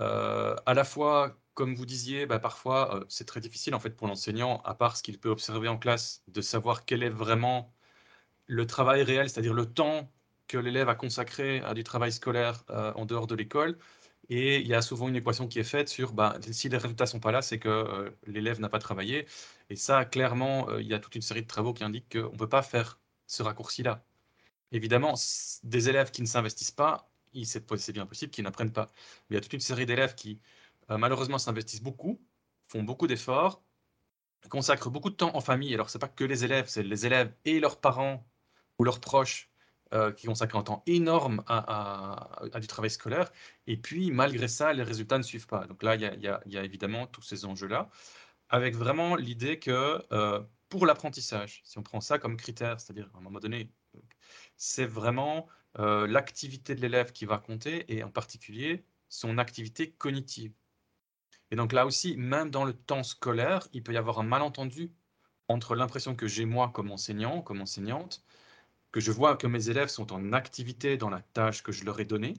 euh, 0.00 0.56
à 0.66 0.74
la 0.74 0.84
fois, 0.84 1.38
comme 1.54 1.74
vous 1.74 1.86
disiez, 1.86 2.26
bah, 2.26 2.38
parfois 2.38 3.04
c'est 3.08 3.26
très 3.26 3.40
difficile 3.40 3.74
en 3.74 3.80
fait 3.80 3.90
pour 3.90 4.08
l'enseignant, 4.08 4.60
à 4.64 4.74
part 4.74 4.96
ce 4.96 5.02
qu'il 5.02 5.18
peut 5.20 5.30
observer 5.30 5.68
en 5.68 5.78
classe, 5.78 6.22
de 6.28 6.40
savoir 6.40 6.84
quel 6.84 7.02
est 7.02 7.10
vraiment 7.10 7.72
le 8.46 8.66
travail 8.66 9.02
réel, 9.02 9.30
c'est-à-dire 9.30 9.54
le 9.54 9.66
temps 9.72 10.12
que 10.48 10.58
l'élève 10.58 10.88
a 10.88 10.94
consacré 10.94 11.60
à 11.62 11.74
du 11.74 11.84
travail 11.84 12.12
scolaire 12.12 12.64
en 12.68 13.06
dehors 13.06 13.26
de 13.26 13.34
l'école. 13.34 13.78
Et 14.28 14.58
il 14.60 14.66
y 14.66 14.74
a 14.74 14.82
souvent 14.82 15.08
une 15.08 15.16
équation 15.16 15.46
qui 15.48 15.58
est 15.60 15.64
faite 15.64 15.88
sur 15.88 16.12
bah, 16.12 16.36
si 16.50 16.68
les 16.68 16.76
résultats 16.78 17.04
ne 17.04 17.08
sont 17.10 17.20
pas 17.20 17.32
là, 17.32 17.42
c'est 17.42 17.58
que 17.58 17.68
euh, 17.68 18.10
l'élève 18.26 18.60
n'a 18.60 18.68
pas 18.68 18.78
travaillé. 18.78 19.26
Et 19.70 19.76
ça, 19.76 20.04
clairement, 20.04 20.68
euh, 20.68 20.80
il 20.82 20.88
y 20.88 20.94
a 20.94 20.98
toute 20.98 21.14
une 21.14 21.22
série 21.22 21.42
de 21.42 21.46
travaux 21.46 21.72
qui 21.74 21.84
indiquent 21.84 22.12
qu'on 22.12 22.32
ne 22.32 22.36
peut 22.38 22.48
pas 22.48 22.62
faire 22.62 23.00
ce 23.26 23.42
raccourci-là. 23.42 24.04
Évidemment, 24.72 25.14
des 25.62 25.88
élèves 25.88 26.10
qui 26.10 26.22
ne 26.22 26.26
s'investissent 26.26 26.70
pas, 26.70 27.10
c'est 27.44 27.92
bien 27.92 28.06
possible 28.06 28.30
qu'ils 28.30 28.44
n'apprennent 28.44 28.72
pas. 28.72 28.92
Il 29.30 29.34
y 29.34 29.36
a 29.36 29.40
toute 29.40 29.52
une 29.52 29.60
série 29.60 29.86
d'élèves 29.86 30.14
qui, 30.14 30.40
euh, 30.90 30.98
malheureusement, 30.98 31.38
s'investissent 31.38 31.82
beaucoup, 31.82 32.20
font 32.68 32.82
beaucoup 32.82 33.06
d'efforts, 33.06 33.62
consacrent 34.48 34.90
beaucoup 34.90 35.10
de 35.10 35.16
temps 35.16 35.34
en 35.34 35.40
famille. 35.40 35.74
Alors, 35.74 35.90
ce 35.90 35.98
n'est 35.98 36.00
pas 36.00 36.08
que 36.08 36.24
les 36.24 36.44
élèves, 36.44 36.66
c'est 36.68 36.82
les 36.82 37.06
élèves 37.06 37.34
et 37.44 37.60
leurs 37.60 37.80
parents 37.80 38.26
ou 38.78 38.84
leurs 38.84 39.00
proches 39.00 39.50
euh, 39.94 40.12
qui 40.12 40.26
consacrent 40.26 40.56
un 40.56 40.62
temps 40.62 40.82
énorme 40.86 41.44
à, 41.46 42.40
du 42.60 42.66
travail 42.66 42.90
scolaire, 42.90 43.30
et 43.68 43.76
puis 43.76 44.10
malgré 44.10 44.48
ça, 44.48 44.72
les 44.72 44.82
résultats 44.82 45.16
ne 45.16 45.22
suivent 45.22 45.46
pas. 45.46 45.66
Donc 45.66 45.82
là, 45.84 45.94
il 45.94 46.02
y 46.02 46.56
a, 46.56 46.64
évidemment 46.64 47.06
tous 47.06 47.22
ces 47.22 47.44
enjeux-là, 47.44 47.88
avec 48.48 48.74
vraiment 48.74 49.14
l'idée 49.14 49.60
que 49.60 50.04
euh, 50.12 50.42
pour 50.68 50.86
l'apprentissage, 50.86 51.62
si 51.64 51.78
on 51.78 51.84
prend 51.84 52.00
ça 52.00 52.18
comme 52.18 52.36
critère, 52.36 52.80
c'est-à-dire 52.80 53.08
à 53.14 53.18
un 53.18 53.20
moment 53.20 53.38
donné, 53.38 53.70
c'est 54.56 54.86
vraiment 54.86 55.48
euh, 55.78 56.06
l'activité 56.06 56.74
de 56.74 56.80
l'élève 56.80 57.12
qui 57.12 57.24
va 57.26 57.38
compter, 57.38 57.84
et 57.94 58.02
en 58.02 58.10
particulier 58.10 58.84
son 59.08 59.38
activité 59.38 59.90
cognitive. 59.92 60.52
Et 61.50 61.56
donc 61.56 61.72
là 61.72 61.86
aussi, 61.86 62.16
même 62.16 62.50
dans 62.50 62.64
le 62.64 62.72
temps 62.72 63.02
scolaire, 63.02 63.68
il 63.72 63.82
peut 63.82 63.92
y 63.92 63.96
avoir 63.96 64.18
un 64.18 64.24
malentendu 64.24 64.92
entre 65.48 65.76
l'impression 65.76 66.16
que 66.16 66.26
j'ai 66.26 66.44
moi 66.44 66.70
comme 66.70 66.90
enseignant, 66.90 67.42
comme 67.42 67.60
enseignante, 67.60 68.24
que 68.92 69.00
je 69.00 69.12
vois 69.12 69.36
que 69.36 69.46
mes 69.46 69.68
élèves 69.70 69.88
sont 69.88 70.12
en 70.12 70.32
activité 70.32 70.96
dans 70.96 71.10
la 71.10 71.22
tâche 71.22 71.62
que 71.62 71.72
je 71.72 71.84
leur 71.84 72.00
ai 72.00 72.04
donnée. 72.04 72.34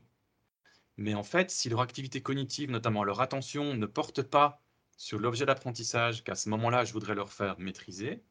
Mais 0.97 1.13
en 1.13 1.23
fait, 1.23 1.51
si 1.51 1.69
leur 1.69 1.81
activité 1.81 2.21
cognitive, 2.21 2.71
notamment 2.71 3.03
leur 3.03 3.21
attention, 3.21 3.75
ne 3.75 3.85
porte 3.85 4.23
pas 4.23 4.61
sur 4.97 5.19
l'objet 5.19 5.45
d'apprentissage 5.45 6.23
qu'à 6.23 6.35
ce 6.35 6.49
moment-là, 6.49 6.83
je 6.83 6.93
voudrais 6.93 7.15
leur 7.15 7.31
faire 7.31 7.59
maîtriser, 7.59 8.23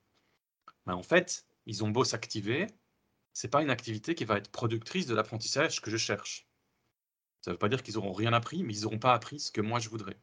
ben 0.87 0.95
en 0.95 1.03
fait, 1.03 1.47
ils 1.67 1.85
ont 1.85 1.91
beau 1.91 2.05
s'activer, 2.05 2.67
ce 3.37 3.47
n'est 3.47 3.51
pas 3.51 3.61
une 3.61 3.69
activité 3.69 4.15
qui 4.15 4.25
va 4.25 4.39
être 4.39 4.51
productrice 4.51 5.07
de 5.07 5.15
l'apprentissage 5.15 5.83
que 5.83 5.91
je 5.91 5.99
cherche. 5.99 6.49
Ça 7.43 7.51
ne 7.51 7.55
veut 7.55 7.59
pas 7.59 7.69
dire 7.69 7.83
qu'ils 7.83 7.97
n'auront 7.97 8.15
rien 8.15 8.33
appris, 8.33 8.65
mais 8.65 8.75
ils 8.75 8.85
n'auront 8.85 8.99
pas 8.99 9.13
appris 9.13 9.41
ce 9.41 9.53
que 9.53 9.61
moi 9.61 9.79
je 9.79 9.91
voudrais. 9.91 10.17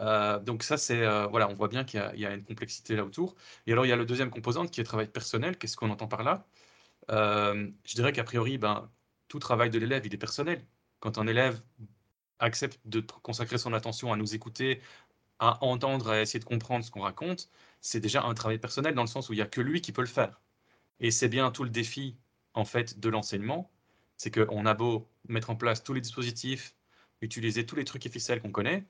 Euh, 0.00 0.38
donc 0.40 0.62
ça, 0.62 0.76
c'est 0.76 1.00
euh, 1.00 1.26
voilà, 1.28 1.48
on 1.48 1.54
voit 1.54 1.68
bien 1.68 1.82
qu'il 1.84 1.98
y, 2.14 2.20
y, 2.20 2.26
a 2.26 2.34
une 2.34 2.44
complexité 2.44 2.94
là 2.94 3.06
autour. 3.06 3.36
Et 3.66 3.72
alors 3.72 3.86
il 3.86 3.88
y 3.88 3.92
a 3.92 3.96
le 3.96 4.04
deuxième 4.04 4.28
composante 4.28 4.70
qui 4.70 4.80
est 4.80 4.84
le 4.84 4.86
travail 4.86 5.08
personnel. 5.08 5.56
Qu'est-ce 5.56 5.78
qu'on 5.78 5.88
entend 5.88 6.08
par 6.08 6.22
là? 6.24 6.46
Euh, 7.10 7.70
je 7.84 7.94
dirais 7.94 8.12
qu'a 8.12 8.24
priori, 8.24 8.58
ben, 8.58 8.90
tout 9.28 9.38
travail 9.38 9.70
de 9.70 9.78
l'élève, 9.78 10.04
il 10.04 10.12
est 10.12 10.18
personnel. 10.18 10.62
Quand 11.00 11.16
un 11.16 11.26
élève 11.26 11.62
accepte 12.38 12.80
de 12.84 13.00
consacrer 13.00 13.56
son 13.56 13.72
attention 13.72 14.12
à 14.12 14.16
nous 14.16 14.34
écouter, 14.34 14.82
à 15.38 15.64
entendre, 15.64 16.10
à 16.10 16.20
essayer 16.20 16.40
de 16.40 16.44
comprendre 16.44 16.84
ce 16.84 16.90
qu'on 16.90 17.00
raconte, 17.00 17.48
c'est 17.80 18.00
déjà 18.00 18.24
un 18.24 18.34
travail 18.34 18.58
personnel 18.58 18.94
dans 18.94 19.02
le 19.02 19.08
sens 19.08 19.30
où 19.30 19.32
il 19.32 19.36
n'y 19.36 19.42
a 19.42 19.46
que 19.46 19.62
lui 19.62 19.80
qui 19.80 19.92
peut 19.92 20.02
le 20.02 20.06
faire. 20.06 20.42
Et 21.00 21.10
c'est 21.10 21.28
bien 21.28 21.50
tout 21.50 21.64
le 21.64 21.70
défi, 21.70 22.16
en 22.56 22.64
fait, 22.64 22.98
de 22.98 23.08
l'enseignement, 23.08 23.70
c'est 24.16 24.32
qu'on 24.32 24.66
a 24.66 24.74
beau 24.74 25.08
mettre 25.28 25.50
en 25.50 25.56
place 25.56 25.84
tous 25.84 25.94
les 25.94 26.00
dispositifs, 26.00 26.74
utiliser 27.20 27.66
tous 27.66 27.76
les 27.76 27.84
trucs 27.84 28.04
et 28.06 28.08
ficelles 28.10 28.40
qu'on 28.40 28.50
connaît, 28.50 28.84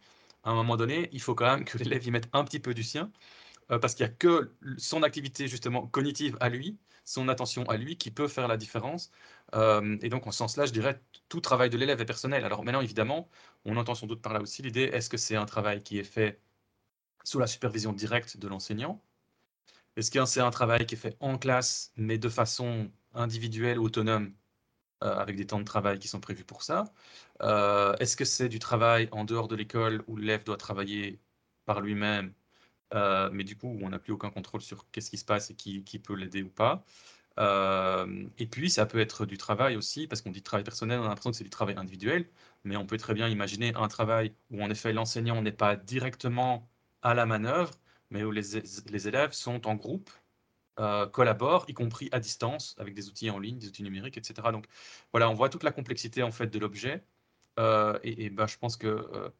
à 0.44 0.50
un 0.50 0.54
moment 0.54 0.76
donné, 0.76 1.08
il 1.12 1.20
faut 1.20 1.34
quand 1.34 1.46
même 1.46 1.64
que 1.64 1.76
l'élève 1.78 2.06
y 2.06 2.10
mette 2.10 2.28
un 2.32 2.44
petit 2.44 2.60
peu 2.60 2.72
du 2.74 2.84
sien, 2.84 3.10
euh, 3.72 3.78
parce 3.78 3.94
qu'il 3.94 4.06
n'y 4.06 4.12
a 4.12 4.14
que 4.14 4.54
son 4.78 5.02
activité 5.02 5.48
justement 5.48 5.86
cognitive 5.88 6.36
à 6.40 6.48
lui, 6.48 6.78
son 7.04 7.28
attention 7.28 7.64
à 7.64 7.76
lui 7.76 7.96
qui 7.96 8.10
peut 8.10 8.28
faire 8.28 8.48
la 8.48 8.56
différence. 8.56 9.10
Euh, 9.54 9.98
et 10.02 10.08
donc 10.08 10.26
en 10.26 10.30
ce 10.30 10.38
sens-là, 10.38 10.66
je 10.66 10.72
dirais 10.72 11.00
tout 11.28 11.40
travail 11.40 11.70
de 11.70 11.76
l'élève 11.76 12.00
est 12.00 12.04
personnel. 12.06 12.44
Alors 12.44 12.64
maintenant, 12.64 12.80
évidemment, 12.80 13.28
on 13.64 13.76
entend 13.76 13.94
sans 13.96 14.06
doute 14.06 14.22
par 14.22 14.32
là 14.32 14.40
aussi 14.40 14.62
l'idée, 14.62 14.84
est-ce 14.84 15.08
que 15.10 15.16
c'est 15.16 15.36
un 15.36 15.46
travail 15.46 15.82
qui 15.82 15.98
est 15.98 16.04
fait 16.04 16.40
sous 17.24 17.38
la 17.40 17.46
supervision 17.48 17.92
directe 17.92 18.36
de 18.36 18.48
l'enseignant? 18.48 19.02
Est-ce 19.96 20.10
que 20.10 20.24
c'est 20.26 20.40
un 20.40 20.50
travail 20.50 20.86
qui 20.86 20.94
est 20.94 20.98
fait 20.98 21.16
en 21.20 21.38
classe, 21.38 21.92
mais 21.96 22.18
de 22.18 22.28
façon 22.28 22.90
individuelle, 23.16 23.78
autonome, 23.78 24.32
euh, 25.04 25.16
avec 25.16 25.36
des 25.36 25.46
temps 25.46 25.60
de 25.60 25.64
travail 25.64 25.98
qui 25.98 26.08
sont 26.08 26.20
prévus 26.20 26.44
pour 26.44 26.62
ça 26.62 26.84
Est-ce 27.40 28.16
que 28.16 28.24
c'est 28.24 28.48
du 28.48 28.58
travail 28.58 29.08
en 29.12 29.24
dehors 29.24 29.48
de 29.48 29.56
l'école 29.56 30.02
où 30.06 30.16
l'élève 30.16 30.44
doit 30.44 30.56
travailler 30.56 31.20
par 31.66 31.80
lui-même 31.80 32.34
euh, 32.94 33.30
mais 33.32 33.44
du 33.44 33.56
coup, 33.56 33.76
on 33.82 33.88
n'a 33.90 33.98
plus 33.98 34.12
aucun 34.12 34.30
contrôle 34.30 34.60
sur 34.62 34.90
qu'est-ce 34.90 35.10
qui 35.10 35.18
se 35.18 35.24
passe 35.24 35.50
et 35.50 35.54
qui, 35.56 35.98
peut 35.98 36.14
l'aider 36.14 36.42
ou 36.42 36.50
pas? 36.50 36.84
et 38.38 38.46
puis, 38.46 38.70
ça 38.70 38.86
peut 38.86 38.98
être 39.00 39.26
du 39.26 39.36
travail 39.38 39.76
aussi, 39.76 40.06
parce 40.06 40.22
qu'on 40.22 40.30
dit 40.30 40.42
travail 40.42 40.64
personnel, 40.64 41.00
on 41.00 41.04
a 41.04 41.08
l'impression 41.08 41.30
que 41.30 41.36
c'est 41.36 41.44
du 41.44 41.50
travail 41.50 41.76
individuel, 41.76 42.28
mais 42.64 42.76
on 42.76 42.86
peut 42.86 42.96
très 42.96 43.14
bien 43.14 43.28
imaginer 43.28 43.74
un 43.74 43.88
travail 43.88 44.34
où, 44.50 44.62
en 44.62 44.70
effet, 44.70 44.92
l'enseignant 44.92 45.42
n'est 45.42 45.52
pas 45.52 45.76
directement 45.76 46.68
à 47.02 47.14
la 47.14 47.26
manœuvre, 47.26 47.72
mais 48.10 48.24
où 48.24 48.30
les 48.30 49.08
élèves 49.08 49.32
sont 49.32 49.66
en 49.66 49.74
groupe, 49.74 50.10
euh, 50.78 51.06
collaborent, 51.06 51.64
y 51.68 51.72
compris 51.72 52.10
à 52.12 52.20
distance, 52.20 52.74
avec 52.78 52.92
des 52.92 53.08
outils 53.08 53.30
en 53.30 53.38
ligne, 53.38 53.58
des 53.58 53.68
outils 53.68 53.82
numériques, 53.82 54.18
etc. 54.18 54.52
Donc 54.52 54.66
voilà, 55.10 55.30
on 55.30 55.32
voit 55.32 55.48
toute 55.48 55.62
la 55.62 55.72
complexité 55.72 56.22
en 56.22 56.30
fait 56.30 56.48
de 56.48 56.58
l'objet, 56.58 57.02
euh, 57.58 57.98
et, 58.02 58.28
ben, 58.28 58.46
je 58.46 58.58
pense 58.58 58.76
que 58.76 58.86
euh, 58.86 59.30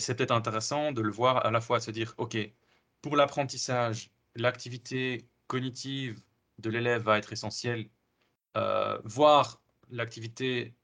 c'est 0.00 0.16
peut-être 0.16 0.32
intéressant 0.32 0.90
de 0.90 1.00
le 1.00 1.12
voir 1.12 1.46
à 1.46 1.52
la 1.52 1.60
fois, 1.60 1.78
se 1.78 1.92
dire, 1.92 2.14
OK, 2.18 2.36
pour 3.02 3.14
l'apprentissage, 3.14 4.10
l'activité 4.34 5.28
cognitive 5.46 6.20
de 6.58 6.70
l'élève 6.70 7.02
va 7.02 7.18
être 7.18 7.32
essentielle, 7.32 7.88
voire 9.04 9.62
l'activité 9.90 10.74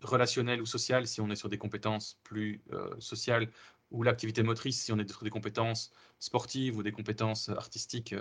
relationnelle 0.00 0.62
ou 0.62 0.66
sociale 0.66 1.06
si 1.06 1.20
on 1.20 1.28
est 1.30 1.36
sur 1.36 1.48
des 1.50 1.58
compétences 1.58 2.18
plus 2.22 2.62
sociales, 2.98 3.50
ou 3.90 4.02
l'activité 4.02 4.42
motrice 4.42 4.82
si 4.82 4.92
on 4.92 4.98
est 4.98 5.08
sur 5.08 5.22
des 5.22 5.30
compétences 5.30 5.92
sportives 6.18 6.76
ou 6.76 6.82
des 6.82 6.92
compétences 6.92 7.50
artistiques 7.50 8.14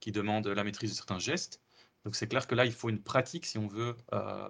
qui 0.00 0.12
demandent 0.12 0.48
la 0.48 0.64
maîtrise 0.64 0.90
de 0.90 0.96
certains 0.96 1.18
gestes. 1.18 1.60
Donc 2.04 2.14
c'est 2.14 2.28
clair 2.28 2.46
que 2.46 2.54
là, 2.54 2.64
il 2.64 2.72
faut 2.72 2.88
une 2.88 3.02
pratique, 3.02 3.46
si 3.46 3.58
on 3.58 3.66
veut, 3.66 3.96
euh, 4.12 4.48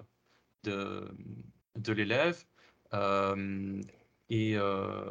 de, 0.65 1.93
l'élève. 1.93 2.45
Euh, 2.95 3.81
et, 4.29 4.57
euh, 4.57 5.11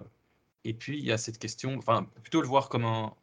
et 0.64 0.74
puis, 0.74 0.98
il 1.00 1.06
y 1.06 1.12
a 1.12 1.18
cette 1.18 1.40
question, 1.40 1.78
enfin, 1.78 2.10
plutôt 2.22 2.42
le 2.42 2.48
voir 2.48 2.70
comme 2.70 2.86
un, 2.86 3.16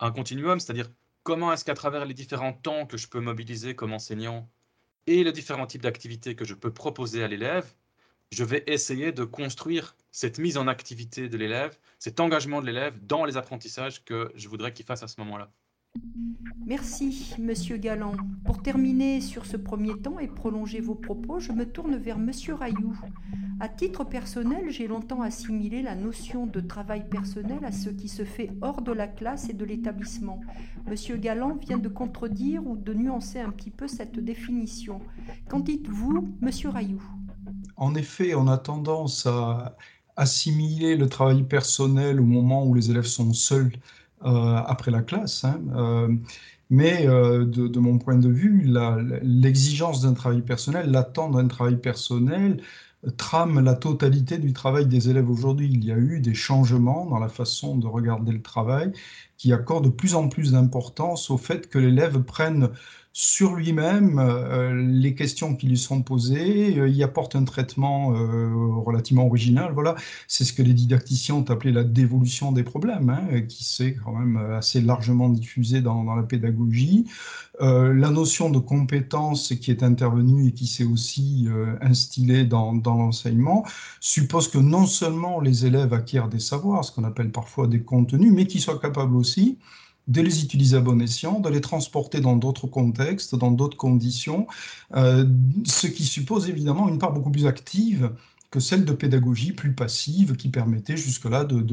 un, 0.00 0.12
continuum, 0.12 0.60
c'est-à-dire 0.60 0.90
comment 1.22 1.52
est-ce 1.52 1.64
qu'à 1.64 1.74
travers 1.74 2.04
les 2.04 2.14
différents 2.14 2.52
temps 2.52 2.86
que 2.86 2.96
je 2.96 3.08
peux 3.08 3.20
mobiliser 3.20 3.74
comme 3.74 3.92
enseignant 3.92 4.48
et 5.06 5.24
les 5.24 5.32
différents 5.32 5.66
types 5.66 5.82
d'activités 5.82 6.34
que 6.34 6.44
je 6.44 6.54
peux 6.54 6.72
proposer 6.72 7.22
à 7.22 7.28
l'élève, 7.28 7.74
je 8.32 8.44
vais 8.44 8.64
essayer 8.66 9.12
de 9.12 9.24
construire 9.24 9.96
cette 10.14 10.38
mise 10.38 10.56
en 10.58 10.68
activité 10.68 11.28
de 11.28 11.36
l'élève, 11.36 11.76
cet 11.98 12.20
engagement 12.20 12.60
de 12.60 12.66
l'élève 12.66 12.94
dans 13.04 13.24
les 13.24 13.36
apprentissages 13.36 14.04
que 14.04 14.30
je 14.36 14.48
voudrais 14.48 14.72
qu'il 14.72 14.86
fasse 14.86 15.02
à 15.02 15.08
ce 15.08 15.20
moment-là. 15.20 15.50
Merci, 16.64 17.34
Monsieur 17.40 17.78
Galland. 17.78 18.14
Pour 18.44 18.62
terminer 18.62 19.20
sur 19.20 19.44
ce 19.44 19.56
premier 19.56 20.00
temps 20.00 20.20
et 20.20 20.28
prolonger 20.28 20.80
vos 20.80 20.94
propos, 20.94 21.40
je 21.40 21.50
me 21.50 21.66
tourne 21.66 21.96
vers 21.96 22.20
Monsieur 22.20 22.54
Rayou. 22.54 22.96
À 23.58 23.68
titre 23.68 24.04
personnel, 24.04 24.70
j'ai 24.70 24.86
longtemps 24.86 25.20
assimilé 25.20 25.82
la 25.82 25.96
notion 25.96 26.46
de 26.46 26.60
travail 26.60 27.08
personnel 27.08 27.64
à 27.64 27.72
ce 27.72 27.90
qui 27.90 28.08
se 28.08 28.24
fait 28.24 28.52
hors 28.62 28.82
de 28.82 28.92
la 28.92 29.08
classe 29.08 29.48
et 29.48 29.52
de 29.52 29.64
l'établissement. 29.64 30.40
Monsieur 30.86 31.16
Galland 31.16 31.56
vient 31.56 31.78
de 31.78 31.88
contredire 31.88 32.64
ou 32.64 32.76
de 32.76 32.94
nuancer 32.94 33.40
un 33.40 33.50
petit 33.50 33.70
peu 33.70 33.88
cette 33.88 34.20
définition. 34.20 35.00
Qu'en 35.48 35.58
dites-vous, 35.58 36.36
Monsieur 36.40 36.68
Rayou 36.68 37.02
En 37.76 37.96
effet, 37.96 38.36
on 38.36 38.46
a 38.46 38.58
tendance 38.58 39.26
à 39.26 39.76
assimiler 40.16 40.96
le 40.96 41.08
travail 41.08 41.42
personnel 41.44 42.20
au 42.20 42.24
moment 42.24 42.64
où 42.66 42.74
les 42.74 42.90
élèves 42.90 43.06
sont 43.06 43.32
seuls 43.32 43.72
euh, 44.24 44.56
après 44.66 44.90
la 44.90 45.02
classe. 45.02 45.44
Hein, 45.44 45.60
euh, 45.76 46.08
mais 46.70 47.06
euh, 47.06 47.44
de, 47.44 47.78
mon 47.78 47.98
point 47.98 48.16
de 48.16 48.28
vue, 48.28 48.66
l'exigence 49.22 50.00
d'un 50.00 50.14
travail 50.14 50.42
personnel, 50.42 50.90
l'attente 50.90 51.32
d'un 51.32 51.46
travail 51.46 51.76
personnel, 51.76 52.62
trame 53.18 53.60
la 53.60 53.74
totalité 53.74 54.38
du 54.38 54.52
travail 54.54 54.86
des 54.86 55.10
élèves 55.10 55.28
aujourd'hui. 55.28 55.68
Il 55.70 55.84
y 55.84 55.92
a 55.92 55.98
eu 55.98 56.20
des 56.20 56.34
changements 56.34 57.04
dans 57.06 57.18
la 57.18 57.28
façon 57.28 57.76
de 57.76 57.86
regarder 57.86 58.32
le 58.32 58.40
travail 58.42 58.92
qui 59.36 59.52
accordent 59.52 59.84
de 59.84 59.90
plus 59.90 60.14
en 60.14 60.28
plus 60.28 60.52
d'importance 60.52 61.30
au 61.30 61.36
fait 61.36 61.68
que 61.68 61.78
l'élève 61.78 62.22
prenne 62.22 62.70
sur 63.16 63.54
lui-même 63.54 64.18
euh, 64.18 64.74
les 64.74 65.14
questions 65.14 65.54
qui 65.54 65.68
lui 65.68 65.78
sont 65.78 66.02
posées, 66.02 66.76
euh, 66.80 67.04
apporte 67.04 67.36
un 67.36 67.44
traitement 67.44 68.12
euh, 68.12 68.50
relativement 68.84 69.26
original. 69.26 69.70
Voilà, 69.72 69.94
c'est 70.26 70.42
ce 70.42 70.52
que 70.52 70.62
les 70.62 70.72
didacticiens 70.72 71.36
ont 71.36 71.44
appelé 71.48 71.70
la 71.70 71.84
dévolution 71.84 72.50
des 72.50 72.64
problèmes, 72.64 73.10
hein, 73.10 73.42
qui 73.42 73.62
s'est 73.62 73.94
quand 73.94 74.14
même 74.14 74.36
assez 74.36 74.80
largement 74.80 75.28
diffusée 75.28 75.80
dans, 75.80 76.02
dans 76.02 76.16
la 76.16 76.24
pédagogie. 76.24 77.06
la 77.60 78.10
notion 78.10 78.50
de 78.50 78.58
compétence 78.58 79.54
qui 79.60 79.70
est 79.70 79.84
intervenue 79.84 80.48
et 80.48 80.52
qui 80.52 80.66
s'est 80.66 80.84
aussi 80.84 81.46
instillée 81.80 82.44
dans, 82.44 82.74
dans 82.74 82.96
l'enseignement 82.96 83.64
suppose 84.00 84.48
que 84.48 84.58
non 84.58 84.86
seulement 84.86 85.40
les 85.40 85.66
élèves 85.66 85.92
acquièrent 85.92 86.28
des 86.28 86.40
savoirs, 86.40 86.84
ce 86.84 86.90
qu'on 86.90 87.04
appelle 87.04 87.30
parfois 87.30 87.68
des 87.68 87.82
contenus, 87.82 88.32
mais 88.32 88.46
qu'ils 88.46 88.60
soient 88.60 88.80
capables 88.80 89.14
aussi 89.14 89.58
de 90.08 90.20
les 90.20 90.42
utiliser 90.42 90.76
à 90.76 90.80
bon 90.80 91.00
escient, 91.00 91.40
de 91.40 91.48
les 91.48 91.60
transporter 91.60 92.20
dans 92.20 92.36
d'autres 92.36 92.66
contextes, 92.66 93.34
dans 93.34 93.50
d'autres 93.50 93.76
conditions, 93.76 94.46
euh, 94.94 95.24
ce 95.64 95.86
qui 95.86 96.04
suppose 96.04 96.48
évidemment 96.48 96.88
une 96.88 96.98
part 96.98 97.12
beaucoup 97.12 97.30
plus 97.30 97.46
active 97.46 98.10
que 98.54 98.60
celle 98.60 98.84
de 98.84 98.92
pédagogie 98.92 99.50
plus 99.50 99.72
passive 99.72 100.36
qui 100.36 100.48
permettait 100.48 100.96
jusque-là 100.96 101.44
de, 101.44 101.66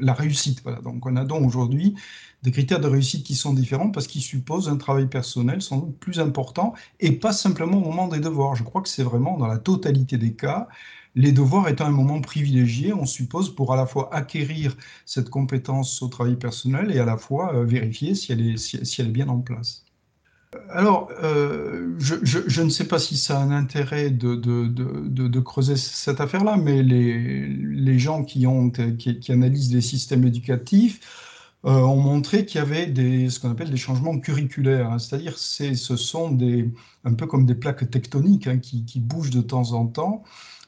la 0.00 0.14
réussite. 0.14 0.62
Voilà. 0.62 0.80
Donc 0.80 1.04
on 1.04 1.16
a 1.16 1.24
donc 1.24 1.46
aujourd'hui 1.46 1.96
des 2.42 2.50
critères 2.50 2.80
de 2.80 2.86
réussite 2.86 3.26
qui 3.26 3.34
sont 3.34 3.52
différents 3.52 3.90
parce 3.90 4.06
qu'ils 4.06 4.22
supposent 4.22 4.70
un 4.70 4.78
travail 4.78 5.08
personnel 5.08 5.60
sans 5.60 5.78
doute 5.78 5.98
plus 5.98 6.18
important 6.18 6.72
et 7.00 7.12
pas 7.12 7.34
simplement 7.34 7.76
au 7.76 7.84
moment 7.84 8.08
des 8.08 8.20
devoirs. 8.20 8.56
Je 8.56 8.62
crois 8.62 8.80
que 8.80 8.88
c'est 8.88 9.02
vraiment 9.02 9.36
dans 9.36 9.48
la 9.48 9.58
totalité 9.58 10.16
des 10.16 10.32
cas 10.32 10.68
les 11.14 11.32
devoirs 11.32 11.68
étant 11.68 11.86
un 11.86 11.90
moment 11.90 12.20
privilégié, 12.20 12.92
on 12.92 13.06
suppose, 13.06 13.54
pour 13.54 13.72
à 13.72 13.76
la 13.76 13.86
fois 13.86 14.14
acquérir 14.14 14.76
cette 15.06 15.30
compétence 15.30 16.02
au 16.02 16.08
travail 16.08 16.36
personnel 16.36 16.90
et 16.94 16.98
à 16.98 17.04
la 17.04 17.16
fois 17.16 17.54
euh, 17.54 17.64
vérifier 17.64 18.14
si 18.14 18.32
elle, 18.32 18.40
est, 18.40 19.10
bien 19.10 19.28
en 19.28 19.40
place. 19.40 19.84
Alors, 20.70 21.10
euh, 21.22 21.94
je, 21.98 22.62
ne 22.62 22.70
sais 22.70 22.86
pas 22.88 22.98
si 22.98 23.16
ça 23.18 23.38
a 23.38 23.42
un 23.42 23.50
intérêt 23.50 24.10
de, 24.10 25.40
creuser 25.40 25.76
cette 25.76 26.20
affaire-là, 26.20 26.56
mais 26.56 26.82
les, 26.82 27.98
gens 27.98 28.24
qui, 28.24 28.46
ont, 28.46 28.70
qui, 28.70 29.32
analysent 29.32 29.74
les 29.74 29.82
systèmes 29.82 30.24
éducatifs 30.24 31.00
euh, 31.64 31.70
ont 31.70 32.00
montré 32.00 32.46
qu'il 32.46 32.58
y 32.58 32.62
avait 32.62 32.86
des, 32.86 33.30
ce 33.30 33.40
qu'on 33.40 33.50
appelle 33.50 33.70
des 33.70 33.76
changements 33.76 34.18
curriculaires, 34.20 34.92
hein. 34.92 34.98
c'est-à-dire 35.00 35.36
c'est, 35.36 35.74
ce 35.74 35.96
sont 35.96 36.30
des, 36.30 36.70
un 37.04 37.14
peu 37.14 37.26
comme 37.26 37.46
des 37.46 37.56
plaques 37.56 37.90
tectoniques 37.90 38.46
hein, 38.46 38.58
qui, 38.58 39.00
bougent 39.00 39.30
de 39.30 39.40
temps 39.40 39.72
en 39.72 39.86
temps 39.86 40.22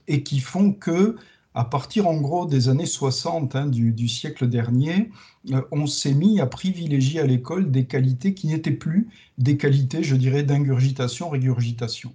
et 0.08 0.22
qui 0.22 0.40
font 0.40 0.72
que, 0.72 1.16
à 1.54 1.64
partir 1.64 2.06
en 2.06 2.20
gros 2.20 2.46
des 2.46 2.68
années 2.68 2.86
60 2.86 3.56
hein, 3.56 3.66
du, 3.66 4.08
siècle 4.08 4.48
dernier, 4.48 5.10
euh, 5.50 5.62
on 5.72 5.86
s'est 5.86 6.14
mis 6.14 6.40
à 6.40 6.46
privilégier 6.46 7.20
à 7.20 7.26
l'école 7.26 7.70
des 7.70 7.86
qualités 7.86 8.34
qui 8.34 8.46
n'étaient 8.48 8.70
plus 8.70 9.08
des 9.38 9.56
qualités, 9.56 10.02
je 10.02 10.16
dirais, 10.16 10.42
d'ingurgitation-régurgitation. 10.42 12.12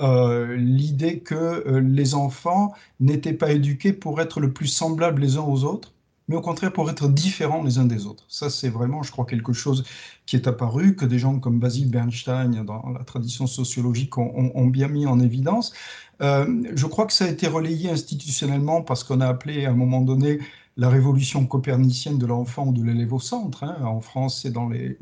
Euh, 0.00 0.56
l'idée 0.56 1.18
que 1.18 1.34
euh, 1.34 1.80
les 1.80 2.14
enfants 2.14 2.72
n'étaient 3.00 3.32
pas 3.32 3.50
éduqués 3.50 3.92
pour 3.92 4.20
être 4.20 4.38
le 4.40 4.52
plus 4.52 4.68
semblables 4.68 5.20
les 5.20 5.36
uns 5.36 5.42
aux 5.42 5.64
autres, 5.64 5.92
mais 6.28 6.36
au 6.36 6.40
contraire 6.40 6.72
pour 6.72 6.88
être 6.90 7.08
différents 7.08 7.62
les 7.62 7.78
uns 7.78 7.86
des 7.86 8.06
autres. 8.06 8.24
Ça, 8.28 8.50
c'est 8.50 8.68
vraiment, 8.68 9.02
je 9.02 9.10
crois, 9.10 9.24
quelque 9.24 9.52
chose 9.52 9.84
qui 10.26 10.36
est 10.36 10.46
apparu, 10.46 10.94
que 10.94 11.06
des 11.06 11.18
gens 11.18 11.38
comme 11.40 11.58
Basil 11.58 11.90
Bernstein, 11.90 12.64
dans 12.64 12.90
la 12.90 13.04
tradition 13.04 13.46
sociologique, 13.46 14.18
ont, 14.18 14.66
bien 14.66 14.88
mis 14.88 15.06
en 15.06 15.20
évidence. 15.20 15.72
Euh, 16.20 16.62
je 16.74 16.86
crois 16.86 17.06
que 17.06 17.12
ça 17.12 17.24
a 17.24 17.28
été 17.28 17.46
relayé 17.46 17.90
institutionnellement 17.90 18.82
parce 18.82 19.04
qu'on 19.04 19.20
a 19.20 19.26
appelé 19.26 19.64
à 19.64 19.70
un 19.70 19.74
moment 19.74 20.02
donné 20.02 20.38
la 20.76 20.88
révolution 20.90 21.46
copernicienne 21.46 22.18
de 22.18 22.26
l'enfant 22.26 22.66
ou 22.66 22.72
de 22.72 22.82
l'élève 22.84 23.12
au 23.12 23.20
centre. 23.20 23.64
Hein. 23.64 23.78
En 23.82 24.00
France, 24.00 24.42
c'est 24.42 24.50
dans 24.50 24.68
les, 24.68 24.98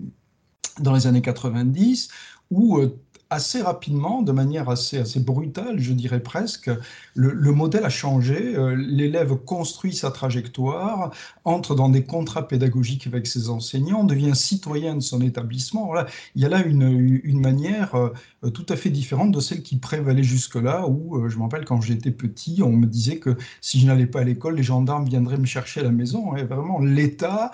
dans 0.81 0.95
les 0.95 1.07
années 1.07 1.23
90, 1.23 2.09
où 2.51 2.79
euh, 2.79 2.99
assez 3.31 3.61
rapidement, 3.61 4.23
de 4.23 4.31
manière 4.31 4.69
assez, 4.69 4.99
assez 4.99 5.19
brutale, 5.19 5.81
je 5.81 5.93
dirais 5.93 6.21
presque, 6.21 6.71
le, 7.15 7.53
modèle 7.53 7.85
a 7.85 7.89
changé. 7.89 8.55
Euh, 8.57 8.77
l'élève 8.77 9.35
construit 9.37 9.95
sa 9.95 10.11
trajectoire, 10.11 11.11
entre 11.45 11.75
dans 11.75 11.89
des 11.89 12.05
contrats 12.05 12.47
pédagogiques 12.47 13.07
avec 13.07 13.27
ses 13.27 13.51
enseignants, 13.51 14.05
devient 14.05 14.37
citoyen 14.37 14.95
de 14.95 15.01
son 15.01 15.21
établissement. 15.21 15.87
Voilà, 15.87 16.07
il 16.37 16.43
y 16.43 16.45
a 16.45 16.49
là 16.49 16.65
une, 16.65 17.21
une 17.25 17.41
manière 17.41 17.97
euh, 17.97 18.51
tout 18.51 18.67
à 18.69 18.77
fait 18.77 18.91
différente 18.91 19.33
de 19.33 19.41
celle 19.41 19.63
qui 19.63 19.77
prévalait 19.77 20.23
jusque-là, 20.23 20.87
où 20.87 21.17
euh, 21.17 21.29
je 21.29 21.37
me 21.37 21.43
rappelle 21.43 21.65
quand 21.65 21.81
j'étais 21.81 22.13
petit, 22.13 22.63
on 22.63 22.73
me 22.73 22.87
disait 22.87 23.19
que 23.19 23.37
si 23.61 23.81
je 23.81 23.87
n'allais 23.87 24.07
pas 24.07 24.21
à 24.21 24.25
l'école, 24.25 24.55
les 24.55 24.63
gendarmes 24.63 25.05
viendraient 25.05 25.39
me 25.39 25.47
chercher 25.47 25.81
à 25.81 25.85
la 25.85 25.91
maison. 25.91 26.37
Et 26.37 26.45
vraiment, 26.45 26.81
l'État 26.81 27.51